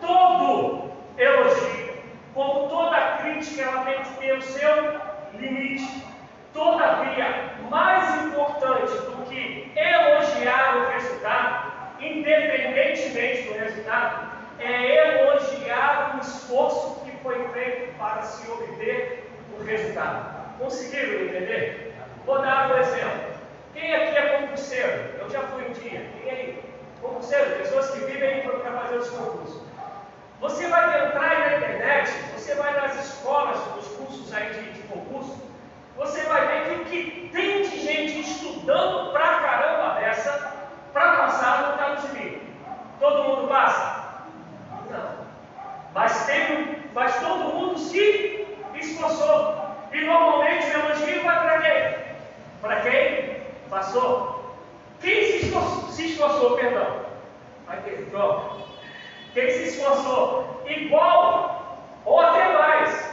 [0.00, 1.94] todo elogio,
[2.34, 5.00] como toda crítica, ela tem que ter o seu
[5.34, 6.04] limite.
[6.52, 17.00] Todavia, mais importante do que elogiar o resultado, independentemente do resultado, é elogiar o esforço
[17.04, 20.58] que foi feito para se obter o resultado.
[20.58, 21.94] Conseguiram entender?
[22.26, 23.30] Vou dar um exemplo.
[23.72, 25.18] Quem aqui é concurseiro?
[25.20, 26.04] Eu já fui um dia.
[26.22, 26.64] Quem aí?
[27.00, 29.69] Concurseiro, pessoas que vivem para fazer os concursos.
[30.40, 35.36] Você vai entrar na internet, você vai nas escolas, nos cursos aí de, de concurso,
[35.98, 40.54] você vai ver que o que tem de gente estudando pra caramba dessa,
[40.94, 42.42] para passar não está no gibi.
[42.98, 44.22] Todo mundo passa?
[44.90, 45.26] Não.
[45.92, 49.60] Mas, tem, mas todo mundo se esforçou.
[49.92, 51.98] E normalmente o elogio vai para quem?
[52.62, 54.56] Para quem passou.
[55.02, 57.00] Quem se esforçou, se esforçou perdão?
[57.68, 58.69] Aqui, pronto.
[59.32, 61.60] Quem se esforçou igual
[62.04, 63.10] ou até mais.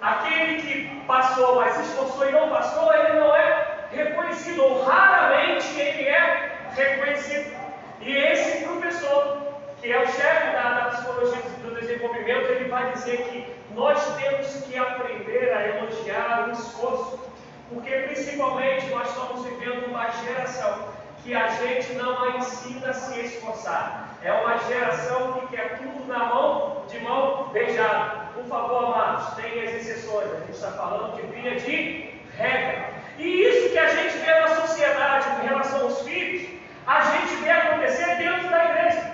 [0.00, 5.78] Aquele que passou, mas se esforçou e não passou, ele não é reconhecido, ou raramente
[5.78, 7.54] ele é reconhecido.
[8.00, 9.36] E esse professor,
[9.80, 14.46] que é o chefe da, da psicologia do desenvolvimento, ele vai dizer que nós temos
[14.64, 17.20] que aprender a elogiar o esforço,
[17.68, 20.88] porque principalmente nós estamos vivendo uma geração
[21.22, 24.16] que a gente não a ensina a se esforçar.
[24.22, 28.28] É uma geração que quer tudo na mão, de mão beijada.
[28.34, 30.32] Por favor, amados, tem as exceções.
[30.32, 32.90] A gente está falando de via de regra.
[33.18, 36.48] E isso que a gente vê na sociedade em relação aos filhos,
[36.86, 39.10] a gente vê acontecer dentro da igreja.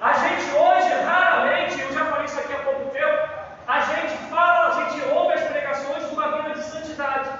[0.00, 3.28] A gente hoje, raramente, eu já falei isso aqui há pouco tempo,
[3.66, 7.30] a gente fala, a gente ouve as pregações de uma vida de santidade,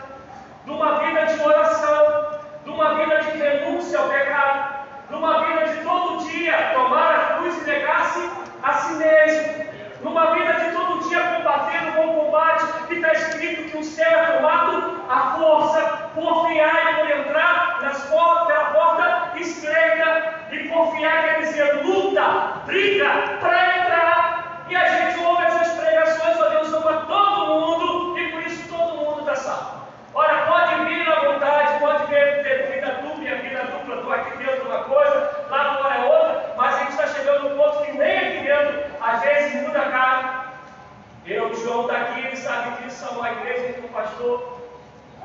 [0.64, 3.38] de uma vida de oração, de uma vida de
[3.84, 4.74] renúncia ao pecado,
[5.08, 8.30] de uma vida de todo dia tomar a cruz e negar-se
[8.62, 9.64] a si mesmo,
[10.02, 14.06] numa vida de todo dia combater o bom combate, que está escrito que o céu
[14.06, 15.80] é tomado a força
[16.14, 22.62] por fiar e por entrar nas portas, pela porta estreita, e confiar quer dizer luta,
[22.66, 24.64] briga para entrar.
[24.68, 28.96] E a gente ouve essas pregações, ó Deus ama todo mundo, e por isso todo
[28.96, 29.84] mundo está salvo.
[30.14, 33.13] Olha, pode vir à vontade, pode ver, ter vida dupla,
[33.56, 36.90] a vida dupla, estou aqui dentro uma coisa, lá fora é outra, mas a gente
[36.90, 40.44] está chegando no ponto que nem aqui dentro, às vezes muda a cara.
[41.26, 44.60] Eu, o João está aqui, ele sabe disso, são uma igreja que um pastor,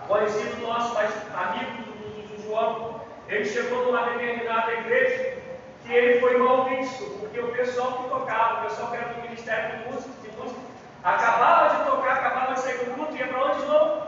[0.07, 5.37] conhecido nosso, mas amigo do, do, do João, ele chegou numa determinada igreja
[5.85, 9.21] que ele foi mal visto, porque o pessoal que tocava, o pessoal que era do
[9.21, 10.61] Ministério de Música, de música
[11.03, 14.01] acabava de tocar, acabava de sair do culto, ia para onde de novo?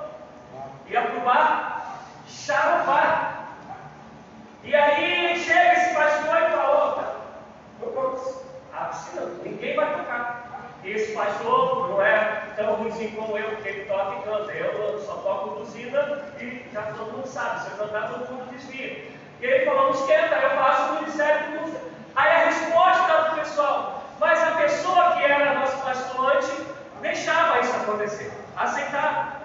[0.88, 3.41] Ia para o bar, charuvar.
[4.64, 7.16] E aí chega esse pastor e fala, opa,
[8.74, 10.52] a piscina, ninguém vai tocar.
[10.84, 14.52] Esse pastor não é tão ruimzinho como eu, porque ele toca e canta.
[14.52, 19.10] Eu só toco buzina e já todo mundo sabe, se eu cantar todo mundo desvia.
[19.42, 21.82] E ele falou, não esquenta, eu faço o ministério de música.
[22.16, 26.54] Aí a resposta do pessoal, mas a pessoa que era nosso pastor antes
[27.02, 29.42] deixava isso acontecer, aceitava.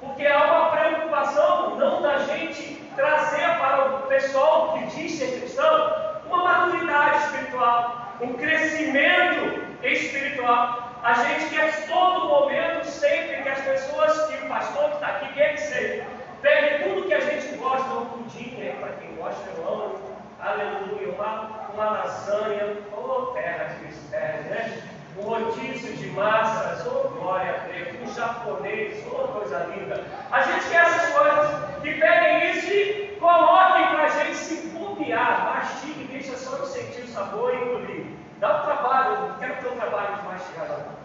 [0.00, 6.16] Porque há uma preocupação não da gente trazer para o pessoal que diz ser cristão
[6.26, 10.90] uma maturidade espiritual, um crescimento espiritual.
[11.02, 15.34] A gente quer todo momento, sempre que as pessoas, que o pastor que está aqui,
[15.34, 16.06] quer que seja,
[16.42, 18.74] pegue tudo que a gente gosta, um pudim, né?
[18.80, 20.00] para quem gosta, eu amo,
[20.40, 24.95] aleluia, uma, uma lasanha, oh terra de mistério, né?
[25.18, 30.04] Um rodízio de massas, oh glória a Deus, um japonês, oh coisa linda.
[30.30, 35.54] A gente quer essas coisas, que peguem isso e coloquem para a gente se bobear,
[35.54, 38.06] mastigue, deixa só eu sentir o sabor e engolir.
[38.40, 40.96] Dá um trabalho, não quero ter um trabalho de mastigar.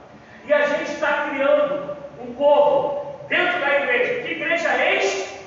[0.46, 4.24] E a gente está criando um povo dentro da igreja.
[4.24, 5.40] Que igreja é este?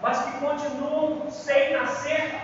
[0.00, 2.34] Mas que continuam sem nascer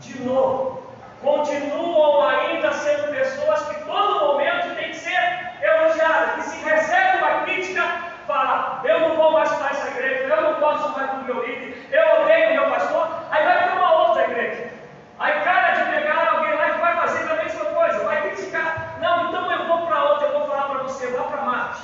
[0.00, 0.81] de novo.
[1.22, 6.34] Continuam ainda sendo pessoas que todo momento tem que ser elogiadas.
[6.34, 7.82] Que se recebe uma crítica,
[8.26, 11.46] fala, eu não vou mais para essa igreja, eu não posso mais com o meu
[11.46, 14.72] líder, eu odeio o meu pastor, aí vai para uma outra igreja.
[15.20, 18.98] Aí cara de pegar alguém lá que vai fazer a mesma coisa, vai criticar.
[19.00, 21.82] Não, então eu vou para outra, eu vou falar para você, vá para Marte.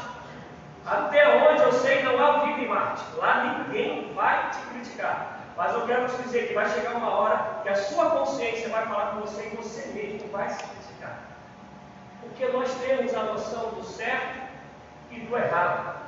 [0.84, 3.04] Até onde eu sei não há vida em Marte.
[3.18, 5.37] Lá ninguém vai te criticar.
[5.58, 8.86] Mas eu quero te dizer que vai chegar uma hora que a sua consciência vai
[8.86, 11.18] falar com você e você mesmo vai se criticar.
[12.20, 14.38] Porque nós temos a noção do certo
[15.10, 15.98] e do errado.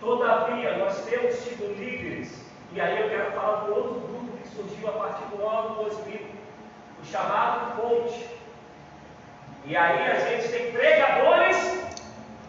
[0.00, 2.34] Todavia, nós temos tido líderes,
[2.72, 6.20] e aí eu quero falar do outro grupo que surgiu a partir do ano 2000,
[7.02, 8.26] o chamado coach.
[9.66, 11.58] E aí a gente tem pregadores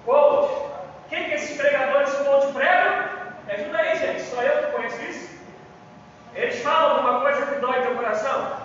[0.05, 0.53] coach.
[0.53, 3.09] O que, que esses pregadores coach pregam?
[3.45, 4.21] Me ajuda aí, gente.
[4.21, 5.34] Só eu que conheço isso?
[6.35, 8.57] Eles falam alguma coisa que dói teu coração?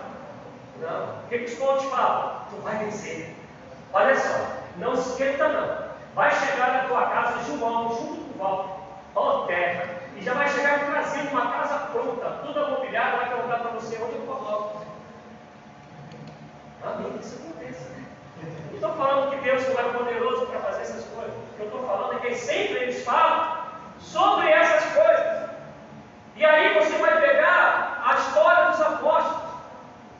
[0.80, 1.20] Não.
[1.24, 2.42] O que, que os coaches falam?
[2.51, 3.34] Tu vai vencer.
[3.92, 5.90] Olha só, não esquenta não.
[6.14, 8.72] Vai chegar na tua casa João, junto com o Walter,
[9.14, 9.84] ó terra,
[10.16, 14.16] e já vai chegar trazendo uma casa pronta, toda mobiliada, vai perguntar para você onde
[14.16, 14.84] eu coloco.
[16.82, 17.90] Amém, isso aconteça.
[18.68, 21.34] Não estou falando que Deus não é poderoso para fazer essas coisas.
[21.34, 23.59] O que eu estou falando é que sempre eles falam
[24.01, 25.30] sobre essas coisas.
[26.40, 29.42] E aí você vai pegar a história dos apóstolos.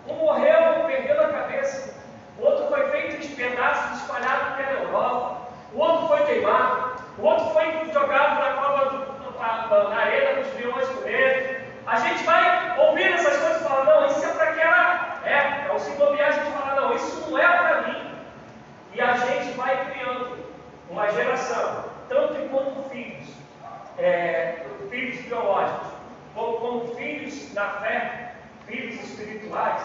[0.07, 1.95] Um morreu, perdeu a cabeça.
[2.39, 5.49] O outro foi feito em pedaços, espalhado pela Europa.
[5.73, 6.93] O outro foi queimado.
[7.17, 11.65] O outro foi jogado na cova do, na arena dos leões com ele.
[11.87, 15.73] A gente vai ouvir essas coisas e falar, não, isso é para aquela época.
[15.73, 18.15] Ou se bobear, a gente fala, não, isso não é para mim.
[18.93, 20.37] E a gente vai criando
[20.91, 23.27] uma geração, tanto enquanto filhos,
[23.97, 26.00] é, filhos biológicos,
[26.35, 28.35] como, como filhos da fé,
[28.67, 29.83] filhos espirituais,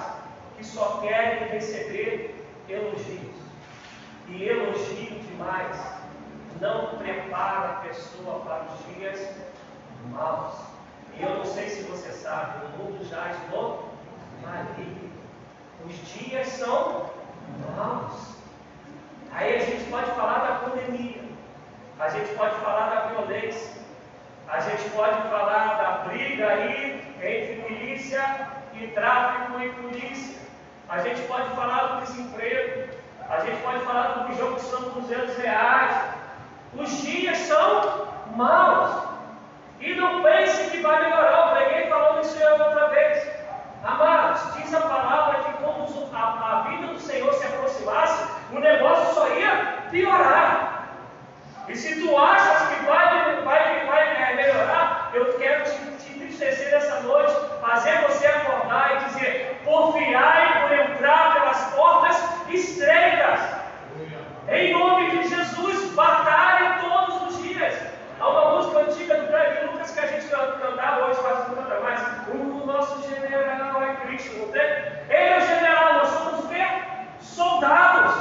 [0.58, 2.36] que só querem receber
[2.70, 3.36] elogios.
[4.28, 5.78] E elogio demais
[6.60, 9.36] não prepara a pessoa para os dias
[10.10, 10.56] maus.
[11.18, 13.84] E eu não sei se você sabe, o mundo jaz no
[14.42, 15.12] maligno.
[15.86, 17.12] Os dias são
[17.76, 18.36] maus.
[19.32, 21.22] Aí a gente pode falar da pandemia,
[22.00, 23.82] a gente pode falar da violência,
[24.48, 28.24] a gente pode falar da briga aí entre milícia
[28.74, 30.40] e tráfico e polícia.
[30.88, 32.90] a gente pode falar do desemprego,
[33.28, 35.96] a gente pode falar do bujão que são 200 reais.
[36.78, 39.06] Os dias são maus.
[39.80, 41.48] E não pense que vai melhorar.
[41.48, 43.28] Eu preguei falando isso outra vez.
[43.84, 49.14] Amados, diz a palavra que quando a, a vida do Senhor se aproximasse, o negócio
[49.14, 50.75] só ia piorar.
[51.68, 56.72] E se tu achas que vai, vai, vai é, melhorar, eu quero te, te entristecer
[56.72, 63.40] essa noite, fazer você acordar e dizer: porfiai por entrar pelas portas estreitas.
[64.48, 67.74] Em nome de Jesus, batalhe todos os dias.
[68.20, 71.80] Há uma música antiga do Greg Lucas que a gente cantava hoje, quase não canta
[71.80, 72.02] mais.
[72.28, 74.62] O nosso general é Cristo, não tem?
[75.10, 76.64] Ele é o general, nós somos o quê?
[77.22, 78.14] Soldados.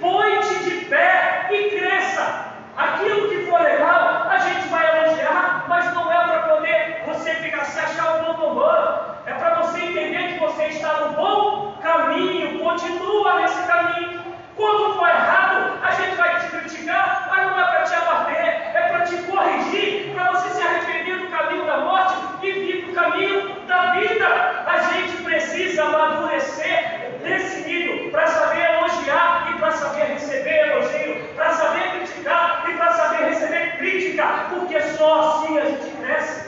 [0.00, 2.45] Põe-te de pé e cresça.
[2.76, 7.64] Aquilo que for legal, a gente vai elogiar, mas não é para poder você ficar
[7.64, 9.16] se achar um bom.
[9.26, 14.22] É para você entender que você está no bom caminho, continua nesse caminho.
[14.56, 18.88] Quando for errado, a gente vai te criticar, mas não é para te abater, é
[18.88, 22.94] para te corrigir, para você se arrepender do caminho da morte e vir para o
[22.94, 24.26] caminho da vida.
[24.66, 31.52] A gente precisa amadurecer nesse nível para saber elogiar e para saber receber elogio, para
[31.52, 36.46] saber criticar e para saber receber crítica, porque só assim a gente cresce.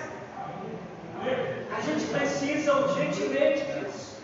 [1.77, 4.21] A gente precisa urgentemente disso.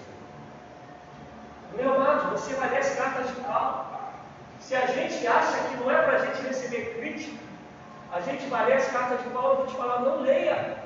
[1.77, 3.87] Meu amado, você vai ler as cartas de Paulo.
[4.61, 7.37] Se a gente acha que não é para a gente receber crítica,
[8.13, 8.21] a
[8.95, 10.77] cartas de Paulo, eu vou te falar, não leia.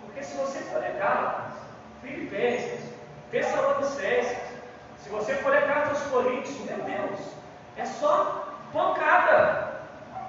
[0.00, 0.94] Porque se você for ler
[2.00, 2.80] Filipenses,
[3.30, 4.38] Tessalonicenses,
[5.02, 7.20] se você for ler cartas aos Coríntios, meu Deus,
[7.76, 9.80] é só pancada.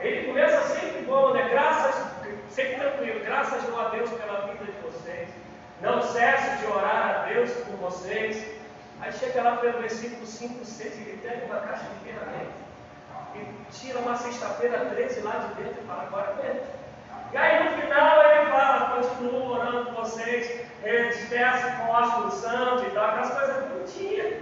[0.01, 1.47] Ele começa sempre bom, né?
[1.49, 1.95] Graças,
[2.49, 5.29] sempre tranquilo, graças a Deus pela vida de vocês.
[5.81, 8.53] Não cesse de orar a Deus por vocês.
[8.99, 12.64] Aí chega lá pelo versículo 5, 6, ele pega uma caixa de ferramentas
[13.35, 16.61] e tira uma sexta-feira 13 lá de dentro e fala, agora mesmo.
[17.31, 22.31] E aí no final ele fala, continuo orando por vocês, ele despeça com o ósculo
[22.31, 24.41] santo e tal, aquelas coisas bonitinhas.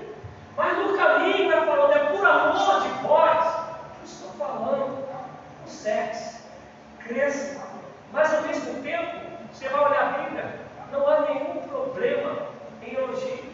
[0.56, 3.56] Mas no caminho ele falou, é por amor de vós,
[3.99, 5.06] eu estou falando,
[5.65, 6.44] o sexo,
[6.99, 7.64] cresça.
[8.11, 9.22] Mas ao mesmo tempo,
[9.52, 10.60] você vai olhar a Bíblia,
[10.91, 12.48] não há nenhum problema
[12.84, 13.53] em elogio.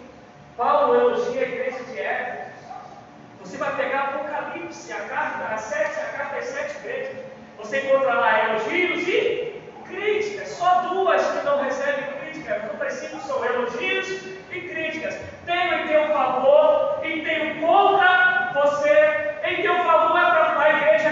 [0.57, 2.48] Paulo elogia a igreja de Éfeso.
[3.41, 7.15] Você vai pegar Apocalipse, a carta, a sete, a carta sete igrejas.
[7.57, 10.49] Você encontra lá elogios e críticas.
[10.49, 12.63] Só duas que não recebem críticas.
[12.63, 14.07] No princípio são elogios
[14.51, 15.17] e críticas.
[15.45, 19.35] Tenho em teu favor e tenho contra você.
[19.43, 21.11] Em teu favor é para a igreja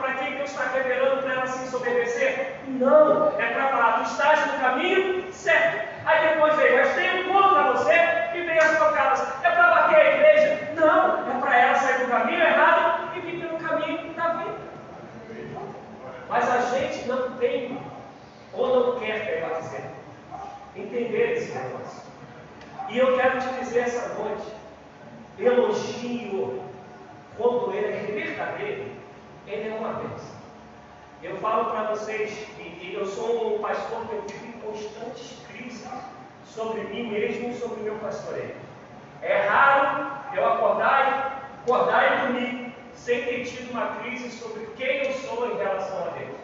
[0.00, 2.56] para quem Deus está revelando para ela se desobedecer?
[2.66, 3.38] Não.
[3.38, 5.88] É para falar, tu estás no caminho certo.
[6.06, 8.19] Aí depois vem, mas tenho contra você
[8.62, 10.72] É para bater a igreja?
[10.74, 11.30] Não.
[11.30, 14.58] É para ela sair do caminho errado e vir pelo caminho da vida.
[16.28, 17.80] Mas a gente não tem,
[18.52, 19.90] ou não quer, dizer,
[20.76, 22.02] entender esse negócio.
[22.88, 24.46] E eu quero te dizer essa noite,
[25.38, 26.62] elogio,
[27.36, 28.92] quando ele é verdadeiro,
[29.46, 30.40] ele é uma bênção.
[31.22, 35.86] Eu falo para vocês, e, eu sou um pastor que eu vivo em constantes crises
[36.54, 38.54] sobre mim mesmo e sobre o meu pastoreio.
[39.22, 45.06] É raro eu acordar e acordar e dormir sem ter tido uma crise sobre quem
[45.06, 46.36] eu sou em relação a Deus.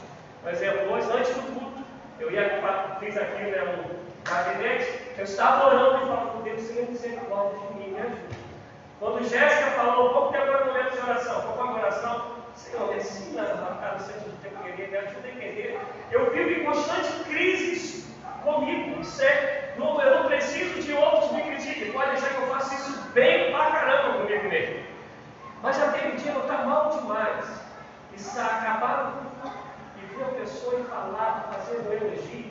[0.43, 1.85] Por exemplo, hoje, antes do culto,
[2.21, 2.61] eu ia,
[3.01, 7.91] fiz aqui né, um gabinete, eu estava orando e falando, Deus, Senhor, misericórdia de mim,
[7.93, 8.37] me ajuda.
[8.99, 12.37] Quando Jéssica falou, ter agora um momento de oração, qual foi a oração?
[12.55, 15.81] Senhor, ensina a ficar no centro do querer, me ajuda a entender.
[16.11, 18.06] Eu vivo em constantes crises
[18.47, 22.47] comigo, isso é, não, eu não preciso de outros me critiquem, pode deixar que eu
[22.47, 24.85] faça isso bem pra caramba comigo mesmo.
[25.63, 27.45] Mas teve dia eu estar mal demais,
[28.13, 29.15] e acabaram
[30.01, 32.51] e ver a pessoa e falar, fazer um elogio.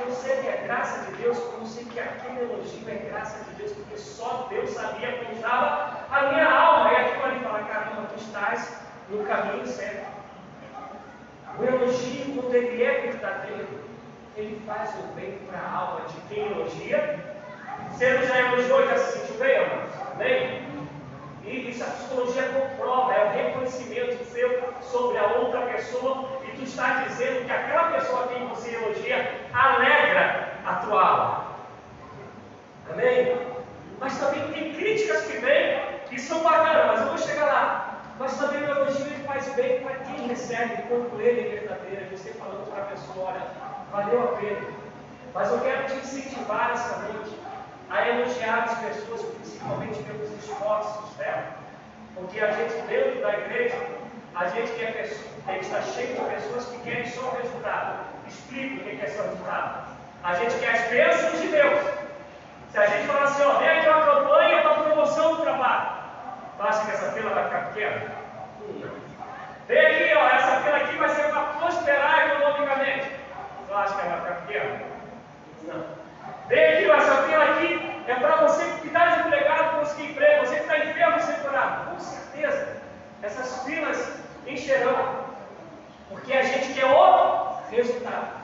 [0.00, 3.50] Eu sei que é graça de Deus, como sei que aquele elogio é graça de
[3.56, 6.92] Deus, porque só Deus sabia como estava a minha alma.
[6.92, 8.80] E aquilo ali fala, caramba, tu estás
[9.10, 10.10] no caminho certo.
[11.58, 13.79] O elogio, quando ele é verdadeiro,
[14.36, 17.18] ele faz o bem para a alma de quem elogia.
[17.90, 19.58] Você já elogiou e já se sentiu bem?
[20.14, 20.70] Amém?
[21.44, 26.62] E isso a psicologia comprova, é o reconhecimento seu sobre a outra pessoa, e tu
[26.62, 31.44] está dizendo que aquela pessoa a quem você elogia alegra a tua alma.
[32.92, 33.36] Amém?
[33.98, 35.80] Mas também tem críticas que vêm
[36.10, 38.00] e são bacanas, mas eu vou chegar lá.
[38.18, 42.16] Mas também o elogio faz bem para quem recebe, quando ele é verdadeiro.
[42.16, 44.68] Você falando para a pessoa, olha, valeu a pena.
[45.34, 47.36] Mas eu quero te incentivar essa noite
[47.90, 51.44] a elogiar as pessoas, principalmente pelos esforços dela.
[52.14, 53.76] Porque a gente, dentro da igreja,
[54.34, 54.92] a gente quer
[55.46, 58.04] tem que estar cheio de pessoas que querem só o resultado.
[58.26, 59.88] Explica o que é esse resultado.
[60.22, 61.80] A gente quer as bênçãos de Deus.
[62.70, 65.90] Se a gente falar assim, ó, vem aqui uma campanha para promoção do trabalho,
[66.60, 68.12] acha que essa fila vai ficar pequena?
[69.66, 73.19] Vem aqui, ó, essa fila aqui vai ser para prosperar economicamente.
[73.70, 74.80] Tu acha que ela vai ficar pequena?
[75.68, 75.84] Não.
[76.48, 80.62] Vem aqui, essa fila aqui é para você que está desempregado conseguir emprego, você que
[80.62, 81.90] está enfermo ser curado.
[81.92, 82.82] Com certeza,
[83.22, 85.20] essas filas encherão.
[86.08, 88.40] Porque a gente quer o resultado.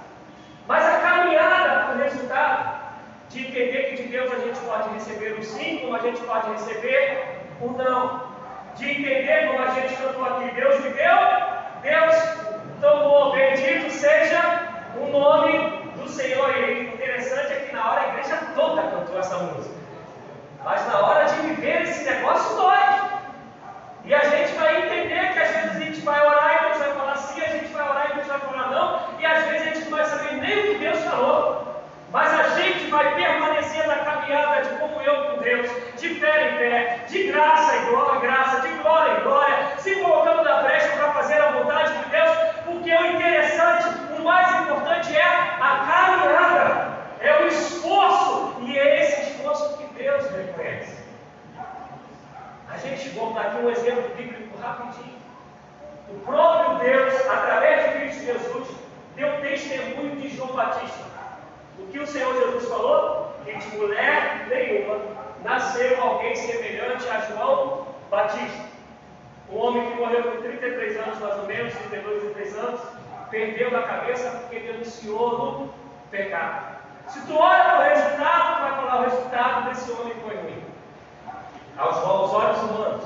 [0.69, 2.81] Mas a caminhada para o resultado,
[3.28, 6.53] de entender que de Deus a gente pode receber o sim, como a gente pode
[6.53, 8.31] receber o não.
[8.77, 11.19] De entender como a gente cantou aqui, Deus me deu,
[11.82, 12.15] Deus
[12.81, 14.65] tomou, bendito seja
[15.01, 16.51] o nome do Senhor.
[16.56, 19.74] E o interessante é que na hora a igreja toda cantou essa música.
[20.64, 22.77] Mas na hora de viver esse negócio dói.
[24.05, 26.93] E a gente vai entender que às vezes a gente vai orar e Deus vai
[26.93, 29.64] falar sim, a gente vai orar e Deus vai falar não, e às vezes a
[29.64, 31.66] gente não vai saber nem o que Deus falou.
[32.12, 37.01] Mas a gente vai permanecer na caminhada de comunhão com Deus, de fé em fé,
[37.09, 41.40] de graça em glória, graça, de glória em glória, se colocando na brecha para fazer
[41.40, 42.56] a vontade de Deus,
[42.87, 45.25] porque o interessante, o mais importante é
[45.61, 50.97] a caminhada, é o esforço, e é esse esforço que Deus reconhece.
[52.71, 55.17] A gente, dar aqui um exemplo bíblico rapidinho.
[56.11, 58.69] O próprio Deus, através de Cristo Jesus,
[59.17, 61.07] deu testemunho de João Batista.
[61.81, 63.35] O que o Senhor Jesus falou?
[63.45, 65.01] Que de mulher nenhuma
[65.43, 68.76] nasceu alguém semelhante a João Batista.
[69.51, 72.81] Um homem que morreu com 33 anos, mais ou menos, 32, 33 anos,
[73.31, 75.74] perdeu a cabeça porque denunciou no
[76.10, 76.77] pecado.
[77.09, 80.64] Se tu olha o resultado, vai falar o resultado desse homem foi ruim.
[81.77, 83.05] Aos, aos olhos humanos.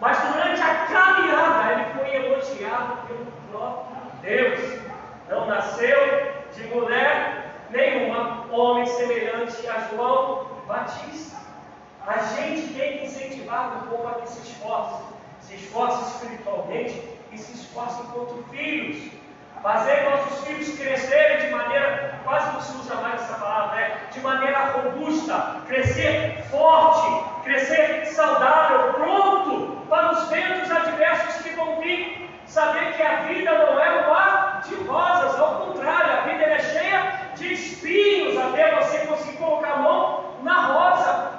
[0.00, 4.80] Mas durante a caminhada, ele foi elogiado pelo próprio Deus.
[5.28, 11.36] Não nasceu de mulher nenhuma, homem semelhante a João Batista.
[12.06, 15.02] A gente tem que incentivar o povo a que se esforce,
[15.46, 17.02] se esforce espiritualmente
[17.32, 19.12] e se esforce enquanto filhos.
[19.62, 24.00] Fazer nossos filhos crescerem de maneira, quase não se usa mais essa palavra, né?
[24.12, 32.28] de maneira robusta, crescer forte, crescer saudável, pronto para os ventos adversos que vão vir.
[32.46, 36.58] Saber que a vida não é um mar de rosas, ao contrário, a vida é
[36.60, 41.30] cheia de espinhos até você conseguir colocar a mão na rosa.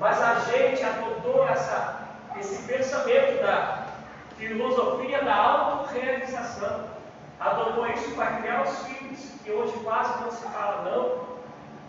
[0.00, 2.01] Mas a gente adotou essa,
[2.38, 3.86] esse pensamento da
[4.36, 6.84] filosofia da autorrealização.
[7.38, 11.32] Adotou isso para criar os filhos, que hoje quase não se fala não.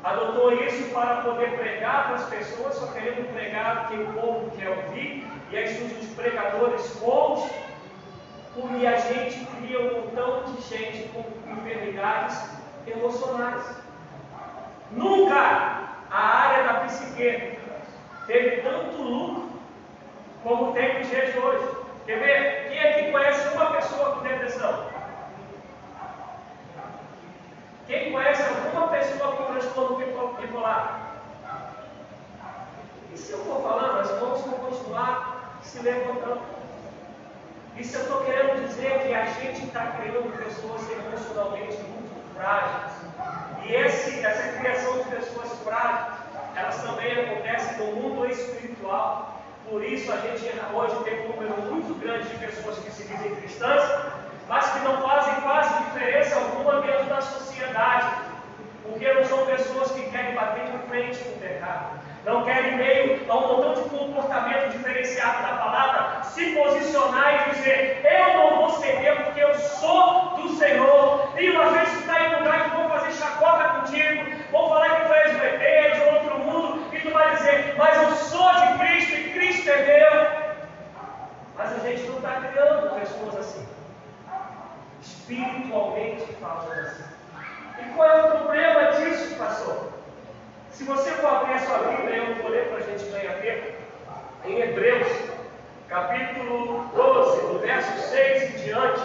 [0.04, 4.52] Adotou isso para poder pregar para as pessoas, só querendo pregar o que o povo
[4.58, 7.50] quer ouvir, e aí surgem os pregadores coach,
[8.80, 12.50] e a gente cria um montão de gente com enfermidades
[12.86, 13.64] emocionais.
[14.92, 17.58] Nunca a área da psique
[18.28, 19.43] teve tanto lucro
[20.44, 21.68] como tem nos dias de hoje.
[22.06, 22.70] Quer ver?
[22.70, 24.86] Quem aqui conhece uma pessoa com depressão?
[27.88, 31.14] Quem conhece alguma pessoa com transtorno bipolar?
[33.14, 36.42] E se eu for falando, as mãos vão continuar se levantando.
[37.78, 42.94] Isso eu estou querendo dizer que a gente está criando pessoas emocionalmente muito frágeis.
[43.66, 46.20] E esse, essa criação de pessoas frágeis,
[46.56, 49.43] elas também acontecem no mundo espiritual.
[49.70, 53.36] Por isso a gente hoje tem um número muito grande de pessoas que se dizem
[53.36, 53.82] cristãs,
[54.48, 58.08] mas que não fazem quase diferença alguma dentro da sociedade.
[58.84, 62.00] Porque não são pessoas que querem bater de frente com o pecado.
[62.26, 68.02] Não querem, meio a um montão de comportamento diferenciado da palavra, se posicionar e dizer:
[68.06, 71.34] Eu não vou ceder porque eu sou do Senhor.
[71.38, 75.08] E uma vez que está em lugar que vão fazer chacota contigo, vão falar que
[75.08, 76.73] tu és ET, de outro mundo,
[77.04, 80.54] e tu vai dizer: Mas eu sou de Cristo e Cristo é meu.
[81.58, 83.68] Mas a gente não está criando pessoas assim,
[85.02, 87.04] espiritualmente falando assim.
[87.80, 89.92] E qual é o problema disso, pastor?
[90.72, 93.74] Se você for abrir a sua Bíblia, eu vou ler para a gente ganhar tempo,
[94.46, 95.08] em Hebreus,
[95.90, 99.02] capítulo 12, do verso 6 em diante,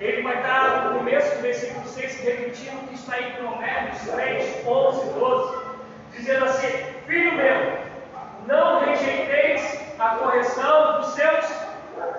[0.00, 4.66] ele vai estar no começo do versículo 6 repetindo o que está em Provérbios 3,
[4.66, 5.63] 11, 12,
[6.16, 6.68] dizendo assim:
[7.06, 7.78] Filho meu,
[8.46, 11.46] não rejeiteis a correção dos seus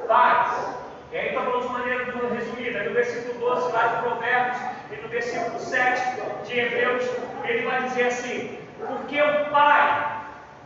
[0.07, 0.75] pais.
[1.11, 4.57] E aí está falando de maneira resumida, no versículo 12 lá de Provérbios
[4.91, 7.03] e no versículo 7 de Hebreus,
[7.43, 10.15] ele vai dizer assim: Porque o pai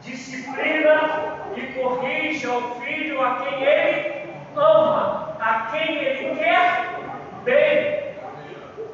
[0.01, 6.95] disciplina e corrige ao filho a quem ele ama, a quem ele quer
[7.43, 8.09] bem.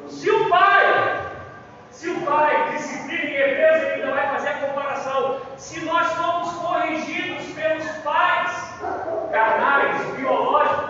[0.07, 1.21] Se o pai
[1.95, 5.39] se o pai disciplina em ele ainda vai fazer a comparação.
[5.55, 8.51] Se nós formos corrigidos pelos pais
[9.31, 10.89] carnais, biológicos,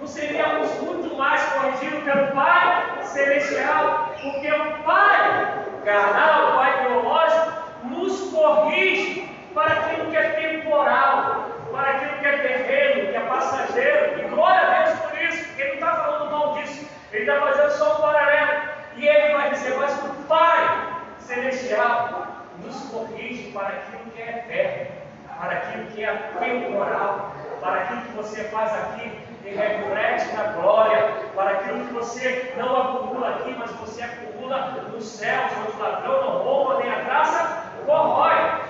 [0.00, 7.52] não seríamos muito mais corrigidos pelo Pai Celestial, porque o Pai carnal, o Pai biológico,
[7.84, 14.18] nos corrige para aquilo que é temporal, para aquilo que é terreno, que é passageiro.
[14.18, 17.40] E glória a Deus por isso, porque ele não está falando mal disso, ele está
[17.40, 18.79] fazendo só um paralelo.
[19.00, 22.26] E ele vai dizer, mas o Pai Celestial
[22.62, 24.94] nos corrige para aquilo que é eterno,
[25.40, 31.14] para aquilo que é temporal, para aquilo que você faz aqui e reflete na glória,
[31.34, 36.22] para aquilo que você não acumula aqui, mas você acumula nos céus, onde o ladrão
[36.22, 38.60] não rouba, nem a graça corrói.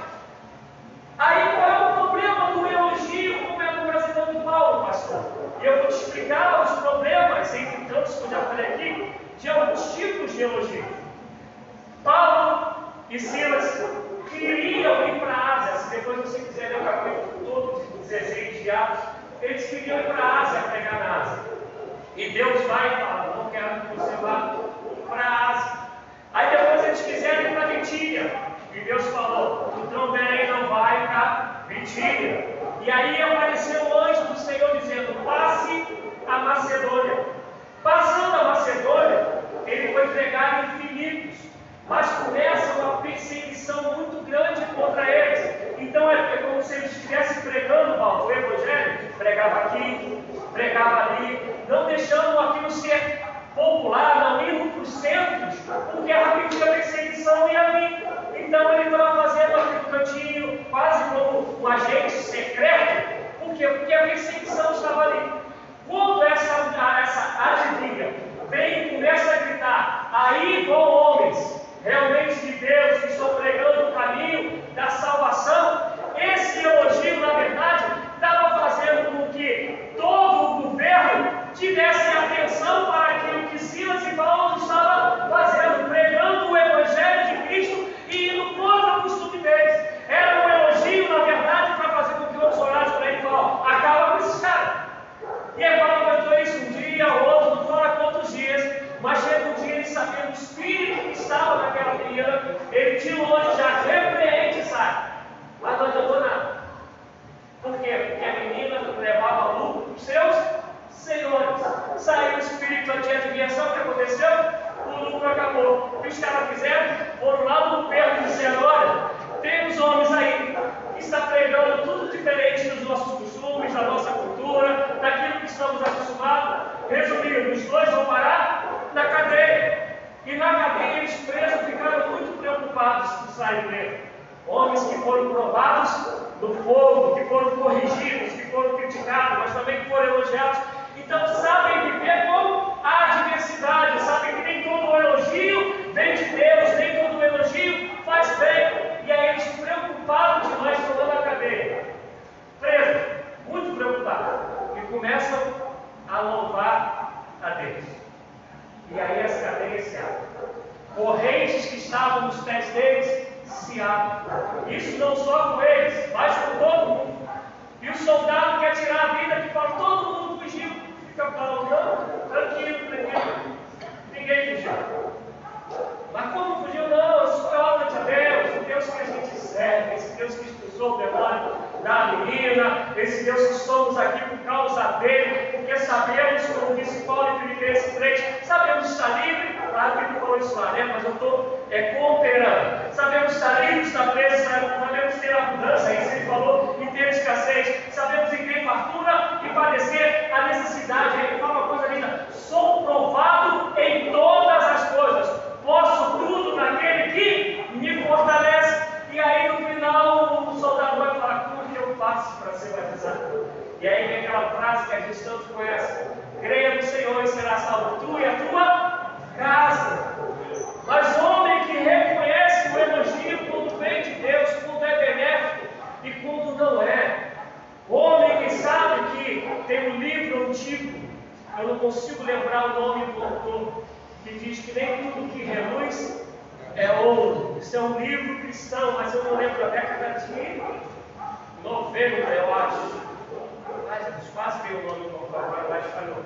[244.71, 246.25] O nome agora, mas falhou.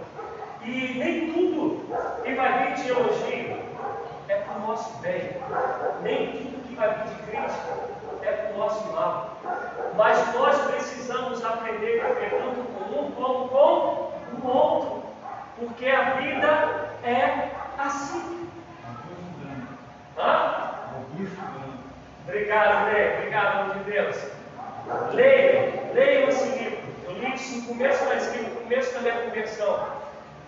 [0.63, 1.85] E nem tudo
[2.23, 3.59] que vai vir de elogio
[4.29, 5.31] é para o nosso bem.
[6.03, 9.39] Nem tudo que vai vir de crítica é para o nosso mal.
[9.97, 15.03] Mas nós precisamos aprender a viver tanto com um como com o outro.
[15.59, 18.49] Porque a vida é assim.
[20.19, 20.71] Hã?
[22.27, 23.17] Obrigado, Lê.
[23.17, 24.17] Obrigado, amor de Deus.
[25.13, 26.74] Leia, leia esse livro.
[27.23, 29.87] Isso no começo da no começo da minha conversão.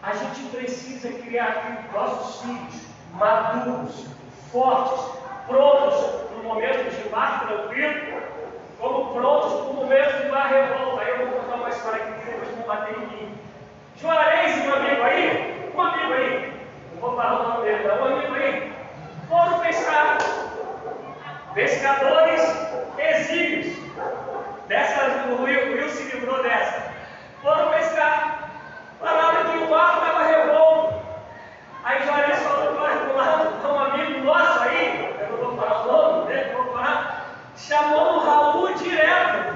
[0.02, 4.06] A gente precisa criar aqui nossos filhos maduros,
[4.52, 5.04] fortes,
[5.46, 8.22] prontos para o momento de mar tranquilo,
[8.78, 11.02] como prontos para o momento de mar revolta.
[11.02, 13.38] Aí eu vou contar uma história aqui que depois vão bater em mim.
[14.00, 16.52] Juarez, um amigo aí, um amigo aí,
[16.94, 18.72] não vou falar o nome dele, não, um amigo aí,
[19.28, 20.18] foram pescar.
[21.54, 22.42] Pescadores
[22.98, 23.78] exílios.
[24.68, 26.90] Dessa, o Will, o se livrou dessa.
[27.40, 28.50] Foram pescar.
[29.00, 31.02] Falaram que o mar estava revolto.
[31.84, 36.52] Aí Juarez falou para um amigo nosso aí, eu não vou falar o nome, né?
[36.52, 37.26] Vou falar,
[37.56, 39.54] chamou o Raul direto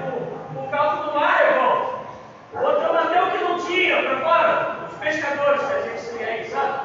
[0.53, 2.07] por, causa do mar revolto.
[2.53, 4.77] Outro bateu que não tinha para fora.
[4.89, 6.79] Os pescadores que a gente tem aí, sabe?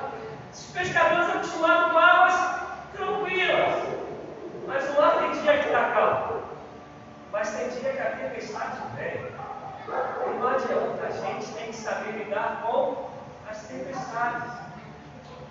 [0.52, 2.50] Os pescadores acostumados com águas
[2.96, 3.82] tranquilas.
[4.66, 6.45] Mas o mar tem dia que está calmo.
[7.36, 9.26] Mas tem dia que a tempestade vem.
[9.26, 13.10] E não adianta, a gente tem que saber lidar com
[13.50, 14.52] as tempestades.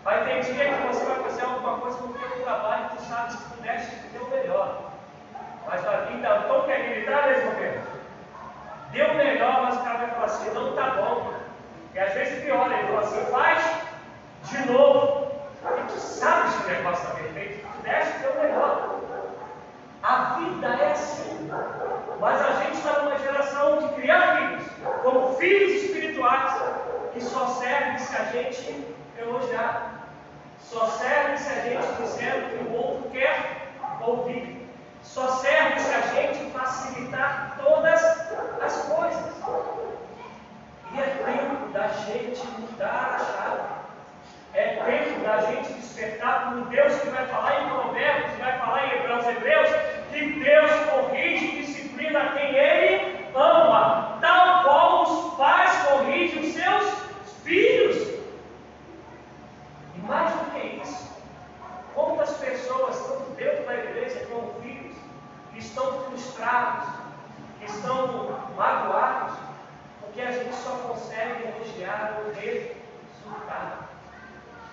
[0.03, 3.37] Vai ter dia que você vai fazer alguma coisa no teu trabalho tu sabe se
[3.37, 4.93] tu deste o melhor.
[5.67, 7.87] Mas a vida, então quer lidar, né, Roberto?
[8.91, 11.33] Deu melhor, mas o cara vai falar assim, não tá bom.
[11.93, 13.63] E às vezes pior, ele fala assim, faz
[14.49, 15.31] de novo.
[15.63, 18.94] E tu sabe se o negócio está perfeito, tu deste o teu melhor.
[20.07, 21.49] A vida é assim.
[22.19, 24.63] Mas a gente está numa geração de criar filhos,
[25.01, 26.61] como filhos espirituais,
[27.11, 28.87] que só servem se a gente
[29.17, 30.09] elogiar.
[30.59, 33.71] Só serve se a gente disser o que o outro quer
[34.01, 34.69] ouvir.
[35.01, 38.03] Só serve se a gente facilitar todas
[38.61, 39.33] as coisas.
[40.93, 43.74] E é tempo da gente mudar a chave.
[44.55, 48.85] É tempo da gente despertar como Deus que vai falar em Provérbios, que vai falar
[48.85, 49.69] em Hebreus Hebreus,
[50.11, 57.05] que Deus corrige e disciplina quem Ele ama, tal qual os pais corrigem os seus
[57.43, 57.97] filhos.
[59.95, 61.21] E mais do que isso,
[61.93, 64.95] quantas pessoas, tanto dentro da igreja como filhos,
[65.51, 66.87] que estão frustrados,
[67.59, 69.37] que estão magoados,
[69.99, 73.85] porque a gente só consegue elogiar o resultado.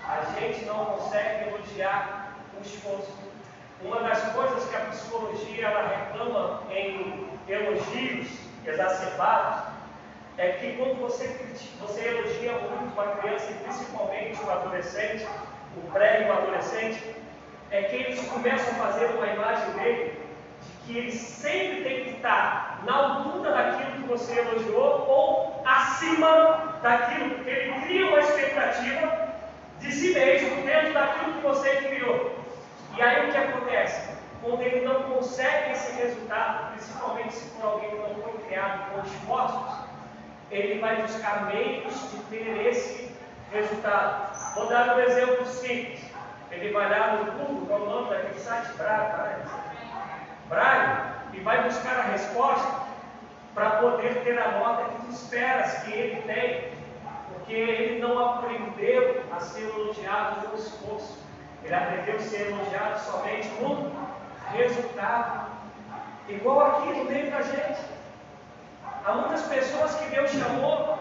[0.04, 3.12] A gente não consegue elogiar o esforço.
[3.82, 8.28] Uma das coisas que a psicologia ela reclama em elogios
[8.66, 9.72] exacerbados
[10.38, 11.28] é que quando você,
[11.80, 15.26] você elogia muito uma criança, e principalmente o adolescente,
[15.76, 17.02] o pré e o adolescente,
[17.70, 20.20] é que eles começam a fazer uma imagem dele
[20.60, 26.78] de que ele sempre tem que estar na altura daquilo que você elogiou ou acima
[26.82, 29.32] daquilo, porque ele cria uma expectativa
[29.80, 32.36] de si mesmo dentro daquilo que você criou.
[32.96, 34.12] E aí o que acontece?
[34.42, 39.06] Quando ele não consegue esse resultado, principalmente se for alguém que não foi criado com
[39.06, 39.84] esforços,
[40.50, 43.12] ele vai buscar meios de ter esse
[43.50, 44.54] resultado.
[44.54, 46.11] Vou dar um exemplo simples.
[46.52, 48.72] Ele vai lá no Google, qual é o nome daquele site?
[48.76, 49.38] Braga,
[50.48, 52.82] Braga, e vai buscar a resposta
[53.54, 56.72] para poder ter a nota que tu esperas que ele tenha
[57.42, 61.18] porque ele não aprendeu a ser elogiado no esforço,
[61.64, 63.92] ele aprendeu a ser elogiado somente no
[64.52, 65.50] resultado.
[66.28, 67.80] Igual aqui no meio da gente.
[69.04, 70.98] Há muitas pessoas que Deus chamou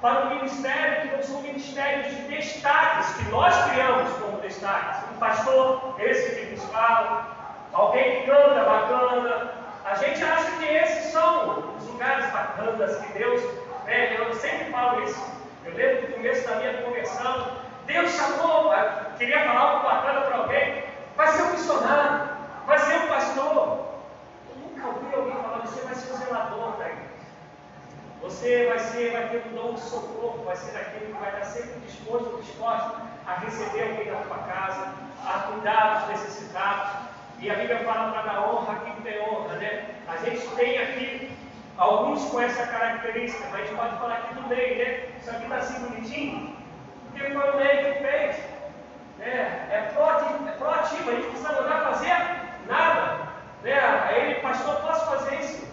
[0.00, 5.02] para o ministério que não são ministérios de destaques, que nós criamos como destaques.
[5.10, 7.26] Um pastor, esse que nos fala,
[7.72, 9.52] alguém que canta bacana.
[9.84, 13.42] A gente acha que esses são os lugares bacanas que Deus
[13.84, 14.16] pede.
[14.16, 15.38] Eu sempre falo isso.
[15.64, 18.72] Eu lembro do começo da minha conversão, Deus chamou,
[19.18, 20.84] queria falar algo bacana para alguém,
[21.16, 22.28] vai ser um missionário,
[22.66, 23.78] vai ser um pastor.
[24.48, 27.07] Eu nunca ouvi alguém falar, você vai ser um zelador igreja.
[28.22, 31.44] Você vai, ser, vai ter um dom de socorro, vai ser aquele que vai estar
[31.44, 32.96] sempre disposto disposto
[33.26, 37.08] a receber alguém da tua casa, a cuidar dos necessitados.
[37.38, 39.94] E a Bíblia fala para dar honra a quem tem honra, né?
[40.08, 41.30] A gente tem aqui
[41.76, 45.08] alguns com essa característica, mas a gente pode falar aqui do meio, né?
[45.20, 46.56] Isso aqui está assim bonitinho,
[47.04, 48.36] porque foi o meio que fez.
[49.18, 49.68] Né?
[49.70, 52.16] É, proativo, é proativo, a gente não precisa mandar fazer
[52.66, 53.28] nada.
[53.62, 53.78] Né?
[53.78, 55.68] Aí ele, pastor, posso fazer isso?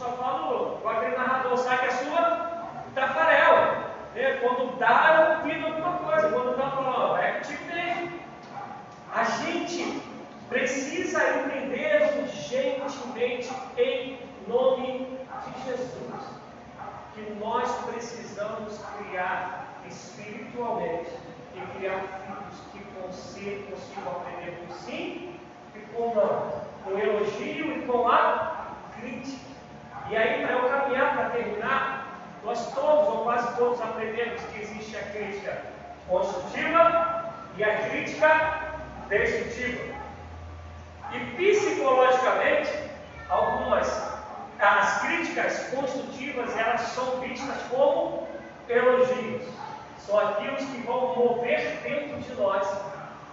[0.00, 2.64] só fala tá é, o agrinarrador, sabe que é sua
[2.94, 3.90] Tafarel.
[4.14, 4.38] Né?
[4.40, 6.30] Quando dá, eu alguma coisa.
[6.30, 8.20] Quando tá dá, eu é que tipo te dele.
[9.14, 10.02] A gente
[10.48, 14.18] precisa entender urgentemente, em
[14.48, 16.24] nome de Jesus,
[17.14, 21.10] que nós precisamos criar espiritualmente
[21.54, 25.38] e criar filhos que consigam, consigam aprender com sim
[25.74, 26.52] e com não,
[26.84, 29.49] com elogio e com a crítica.
[30.10, 32.06] E aí, para eu caminhar para terminar,
[32.44, 35.62] nós todos, ou quase todos, aprendemos que existe a crítica
[36.08, 38.60] construtiva e a crítica
[39.08, 39.94] destrutiva.
[41.12, 42.70] E psicologicamente,
[43.28, 44.10] algumas
[44.60, 48.28] as críticas construtivas elas são vistas como
[48.68, 49.42] elogios.
[49.98, 52.68] São aqueles que vão mover dentro de nós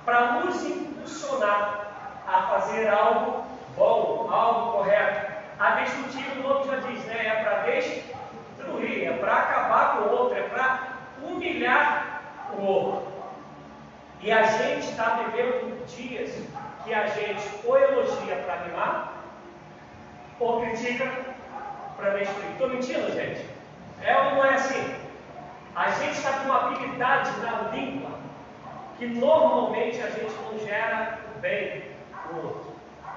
[0.06, 1.88] para nos impulsionar
[2.26, 3.44] a fazer algo
[3.76, 5.27] bom, algo correto.
[5.60, 7.28] A destrutiva, o nome já diz, né?
[7.28, 10.80] É para destruir, é para acabar com o outro, é para
[11.24, 12.22] humilhar
[12.58, 13.08] o outro.
[14.22, 16.32] E a gente está vivendo dias
[16.84, 19.14] que a gente ou elogia para animar,
[20.40, 21.12] ou critica
[21.96, 22.52] para destruir.
[22.52, 23.44] Estou mentindo, gente?
[24.04, 24.96] É ou não é assim?
[25.76, 28.12] A gente está com uma habilidade na língua
[28.98, 31.84] que normalmente a gente não gera bem
[32.32, 32.76] no outro.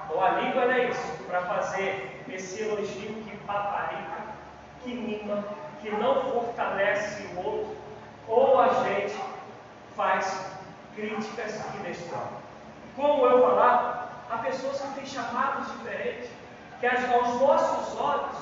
[0.09, 4.23] Ou a língua não é isso, para fazer esse elogio que paparica,
[4.83, 5.43] que mima,
[5.81, 7.77] que não fortalece o outro,
[8.27, 9.19] ou a gente
[9.95, 10.51] faz
[10.95, 12.41] críticas que destroem.
[12.95, 16.29] Como eu falar, há pessoas que têm chamados diferentes,
[16.79, 18.37] que aos nossos olhos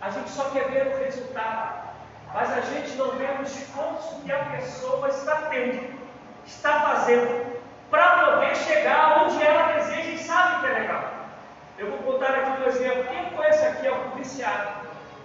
[0.00, 1.88] a gente só quer ver o resultado,
[2.34, 5.98] mas a gente não vê o esforço que a pessoa está tendo,
[6.44, 11.15] está fazendo, para poder chegar onde ela deseja e sabe que é legal.
[11.78, 13.04] Eu vou contar aqui um exemplo.
[13.04, 14.82] Quem conhece aqui é o policial,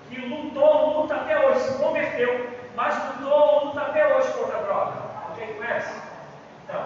[0.09, 4.93] que lutou, luta até hoje, se converteu, mas lutou, luta até hoje contra a droga.
[5.29, 6.01] Alguém conhece?
[6.65, 6.83] Então,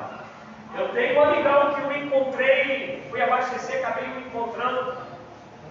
[0.78, 4.98] eu tenho um amigão que eu encontrei, fui abastecer, acabei me encontrando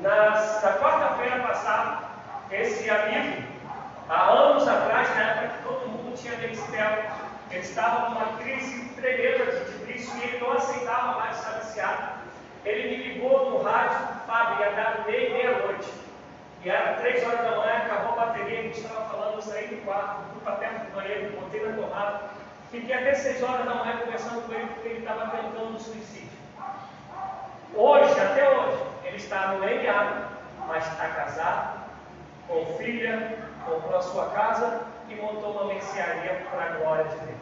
[0.00, 1.98] na, na quarta-feira passada.
[2.50, 3.44] Esse amigo,
[4.08, 7.04] há anos atrás, na época que todo mundo tinha Nextel,
[7.50, 12.23] ele estava numa crise tremenda de vício e ele não aceitava mais estar viciado.
[12.64, 15.92] Ele me ligou no rádio, Fábio, ia dar meia meia-noite.
[16.64, 19.66] E era três horas da manhã, acabou a bateria, a gente estava falando, eu saí
[19.66, 22.20] do quarto, fui para perto do banheiro, botei na tomada.
[22.70, 26.38] Fiquei até seis horas da manhã conversando com ele porque ele estava tentando suicídio.
[27.74, 30.24] Hoje, até hoje, ele está no leilhado,
[30.66, 31.80] mas está casado,
[32.48, 33.36] com filha,
[33.66, 37.38] comprou a sua casa e montou uma mercearia para a glória de Deus.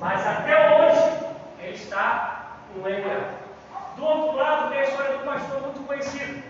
[0.00, 1.26] Mas até hoje,
[1.60, 3.43] ele está no leilhado.
[3.96, 6.42] Do outro lado, tem a história do pastor muito conhecido,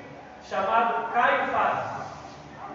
[0.49, 2.05] chamado Caio Fábio.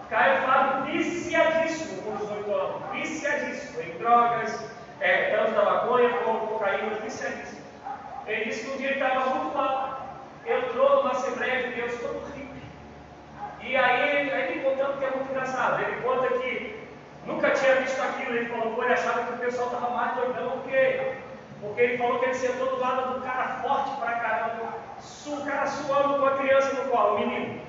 [0.10, 6.96] Caio Fábio viciadíssimo com 18 anos, viciadíssimo em drogas, é, tanto na maconha como cocaína,
[7.04, 7.62] viciadíssimo.
[8.28, 12.32] Ele disse que um dia ele estava muito mal, entrou numa Assembleia de Deus todo
[12.36, 12.50] rico.
[13.62, 15.82] E aí, aí ele contando que é muito engraçado.
[15.84, 16.88] Ele conta que
[17.26, 18.36] nunca tinha visto aquilo.
[18.36, 21.18] Ele falou que ele achava que o pessoal estava mais doidão que ele.
[21.62, 24.74] Porque ele falou que ele sentou do lado do cara forte pra caramba,
[25.28, 27.62] o cara suando com a criança no colo, o menino.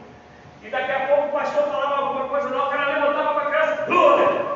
[0.63, 3.51] E daqui a pouco o pastor falava alguma coisa lá, o cara levantava com a
[3.51, 3.87] criança!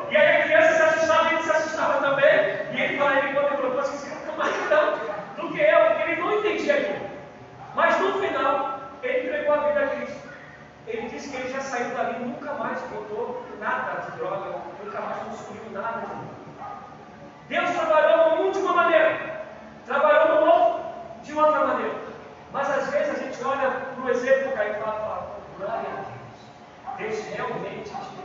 [0.09, 2.29] E aí a criança se assustava e ele se assustava também.
[2.71, 4.99] E ele falava, ele "Poxa, esse cara fica mais grande
[5.35, 7.09] do que eu, porque ele não entendia aquilo.
[7.75, 10.29] Mas no final, ele entregou a vida a Cristo.
[10.87, 15.17] Ele disse que ele já saiu dali, nunca mais botou nada de droga, nunca mais
[15.17, 16.34] consumiu nada de droga.
[17.47, 19.45] Deus trabalhou num de uma maneira,
[19.85, 20.85] trabalhou no outro
[21.23, 21.95] de outra maneira.
[22.51, 26.97] Mas às vezes a gente olha para o exemplo Caio fala e fala, glória a
[26.97, 28.15] Deus, Deus realmente te.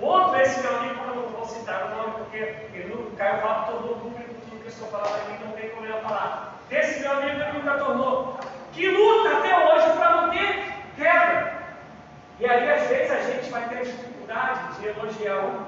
[0.00, 3.40] O outro, esse meu amigo, eu não vou citar o nome, porque ele, o Caio
[3.40, 6.54] Fábio tornou público tudo que eu estou falando aqui, não tem como eu falar.
[6.68, 8.36] Desse meu amigo ele nunca tornou.
[8.72, 11.54] Que luta até hoje para não ter quebra.
[12.40, 15.63] E aí, às vezes, a gente vai ter dificuldade de elogiar um,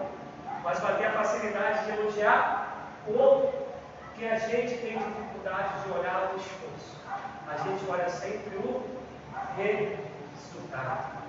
[0.67, 3.53] mas vai ter a facilidade de elogiar o.
[4.09, 7.01] Porque a gente tem dificuldade de olhar o esforço.
[7.49, 8.83] A gente olha sempre o
[9.57, 11.23] resultado.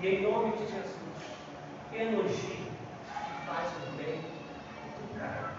[0.00, 0.94] E em nome de Jesus,
[1.92, 5.50] elogie e faz o bem do cara.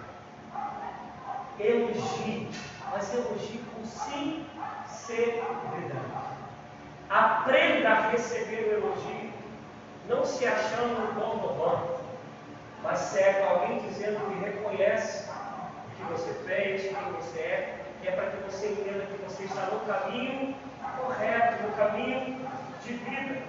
[1.60, 2.50] Elogie,
[2.90, 5.44] mas elogie com sinceridade.
[7.10, 9.34] Aprenda a receber o elogio,
[10.08, 12.03] não se achando um bom bobão,
[12.84, 18.08] mas se é alguém dizendo que reconhece o que você fez, quem você é, e
[18.08, 20.54] é para que você entenda que você está no caminho
[20.98, 22.38] correto, no caminho
[22.84, 23.42] de vida.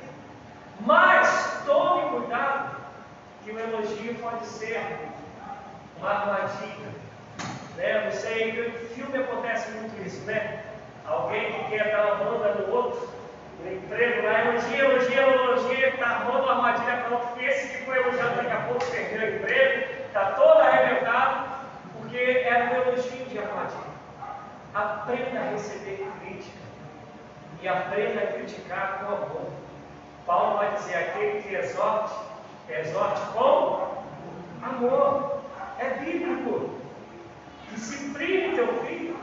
[0.81, 2.77] Mas tome cuidado,
[3.45, 4.81] que o elogio pode ser
[5.99, 6.95] uma armadilha.
[7.77, 8.05] Né?
[8.05, 10.65] Não sei, no filme acontece muito isso, né?
[11.07, 13.09] Alguém que quer dar uma banda no outro,
[13.63, 17.99] no emprego lá, elogia, elogia, elogia, está armando uma armadilha pronta, porque esse que foi
[17.99, 21.49] elogiado daqui a pouco perdeu o emprego, está todo arrebentado,
[21.99, 23.95] porque era um elogio de armadilha.
[24.75, 26.59] Aprenda a receber crítica
[27.63, 29.51] e aprenda a criticar com amor.
[30.27, 32.15] Paulo vai dizer: aquele que exorte,
[32.69, 34.05] exorte com
[34.63, 35.41] amor.
[35.79, 36.71] É bíblico.
[37.71, 39.17] Discipline teu filho,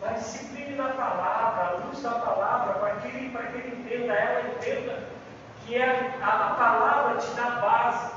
[0.00, 4.12] mas discipline na palavra, a luz da palavra, para que ele, para que ele entenda,
[4.14, 4.98] ela entenda
[5.66, 8.12] que é a, a palavra te dá base.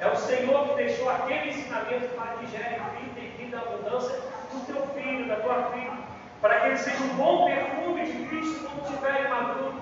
[0.00, 4.18] É o Senhor que deixou aquele ensinamento para que gere vida e vida abundância
[4.52, 5.92] do teu filho, da tua filha,
[6.40, 9.74] para que ele seja um bom perfume de Cristo quando estiver maduro,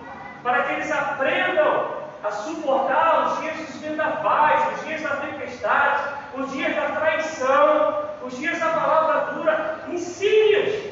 [0.42, 6.52] para que eles aprendam a suportar os dias dos vendavais, os dias da tempestade, os
[6.52, 9.80] dias da traição, os dias da palavra dura.
[9.88, 10.91] Ensine-os,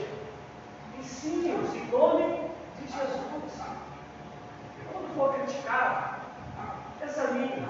[1.21, 3.63] ensine-os em nome de Jesus.
[4.91, 6.17] Quando for criticado,
[7.03, 7.69] examine.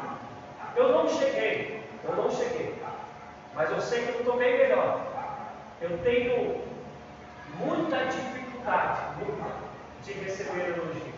[0.76, 2.80] Eu não cheguei, eu não cheguei,
[3.54, 5.00] mas eu sei que eu estou bem melhor.
[5.80, 6.62] Eu tenho
[7.58, 9.00] muita dificuldade,
[10.04, 11.12] de receber elogio.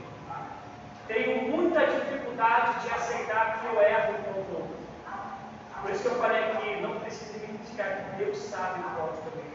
[1.07, 4.77] Tenho muita dificuldade de aceitar que eu erro com outro.
[5.83, 9.37] Por isso que eu falei aqui, não precisa me criticar, Deus sabe o quanto eu
[9.37, 9.52] me critico.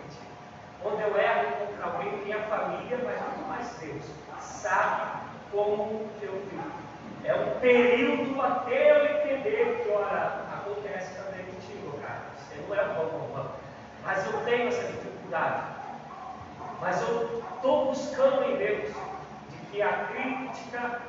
[0.87, 4.05] Quando eu erro contra alguém, minha família, mas muito mais Deus,
[4.39, 5.19] sabe
[5.51, 6.71] como eu vivo.
[7.25, 12.21] É um período até eu entender que, olha, acontece também contigo, cara.
[12.37, 13.51] Você não é bom, não.
[14.01, 15.63] Mas eu tenho essa dificuldade.
[16.79, 18.93] Mas eu estou buscando em Deus
[19.49, 21.01] de que a crítica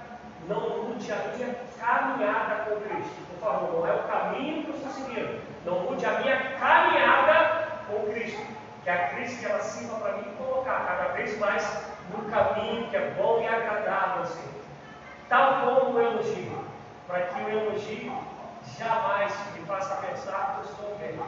[0.48, 3.14] não mude a minha caminhada com Cristo.
[3.30, 5.40] Por favor, não é o caminho que eu estou seguindo.
[5.64, 8.57] Não mude a minha caminhada com Cristo.
[8.88, 11.62] Que a Cristo ela sirva para mim colocar cada vez mais
[12.08, 14.62] no caminho que é bom e agradável ao Senhor.
[15.28, 16.64] Tal como o elogio,
[17.06, 18.18] para que o elogio
[18.78, 21.20] jamais me faça pensar que eu estou bem,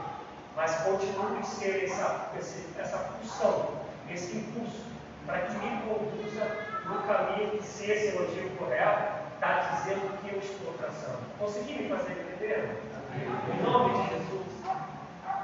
[0.56, 2.30] mas continue ser essa,
[2.78, 3.72] essa função,
[4.08, 4.86] esse impulso,
[5.26, 6.46] para que me conduza
[6.86, 11.18] no caminho que, se esse elogio correto, está dizendo que eu estou traçando.
[11.38, 12.80] Consegui me fazer entender?
[13.52, 14.46] Em nome de Jesus.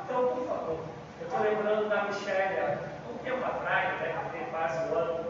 [0.03, 2.79] Então, por favor, eu estou lembrando da Michelle,
[3.13, 5.27] um tempo atrás, né, que tem quase um ano,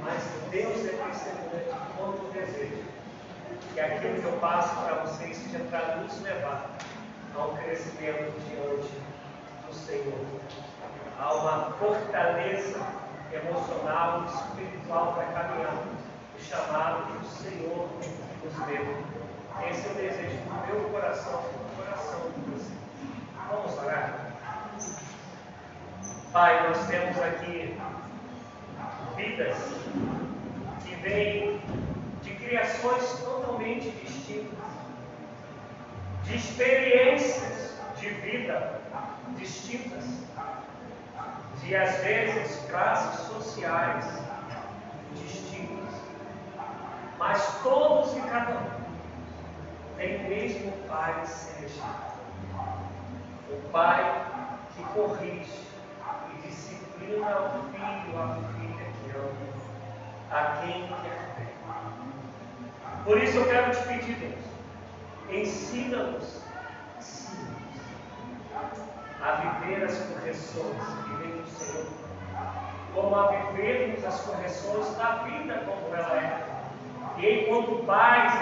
[0.00, 2.84] mas Deus é testemunha de quanto desejo
[3.72, 6.70] que aquilo que eu passo para vocês seja para nos levar
[7.34, 9.02] ao crescimento diante
[9.66, 10.26] do Senhor,
[11.18, 12.86] a uma fortaleza
[13.32, 15.74] emocional e espiritual para caminhar,
[16.38, 17.88] o chamado que o Senhor
[18.44, 19.04] nos deu.
[19.68, 22.74] Esse é o desejo do meu coração, do coração de você.
[23.50, 24.23] Vamos orar?
[26.34, 27.78] Pai, nós temos aqui
[29.14, 29.56] vidas
[30.84, 31.60] que vêm
[32.24, 34.58] de criações totalmente distintas,
[36.24, 38.80] de experiências de vida
[39.36, 40.04] distintas,
[41.62, 44.04] de às vezes classes sociais
[45.14, 45.94] distintas,
[47.16, 48.70] mas todos e cada um
[49.96, 52.16] têm o mesmo Pai celestial.
[53.48, 54.26] O Pai
[54.74, 55.63] que corrige
[57.04, 59.44] e disciplina o filho, a filha que ama
[60.30, 61.54] a quem quer ver.
[63.04, 64.44] Por isso eu quero te pedir, Deus,
[65.30, 66.42] ensina-nos,
[66.98, 67.44] ensina-nos
[69.22, 71.86] a viver as correções que vem do Senhor,
[72.94, 76.54] como a vivermos as correções da vida como ela é.
[77.18, 78.32] E enquanto pais,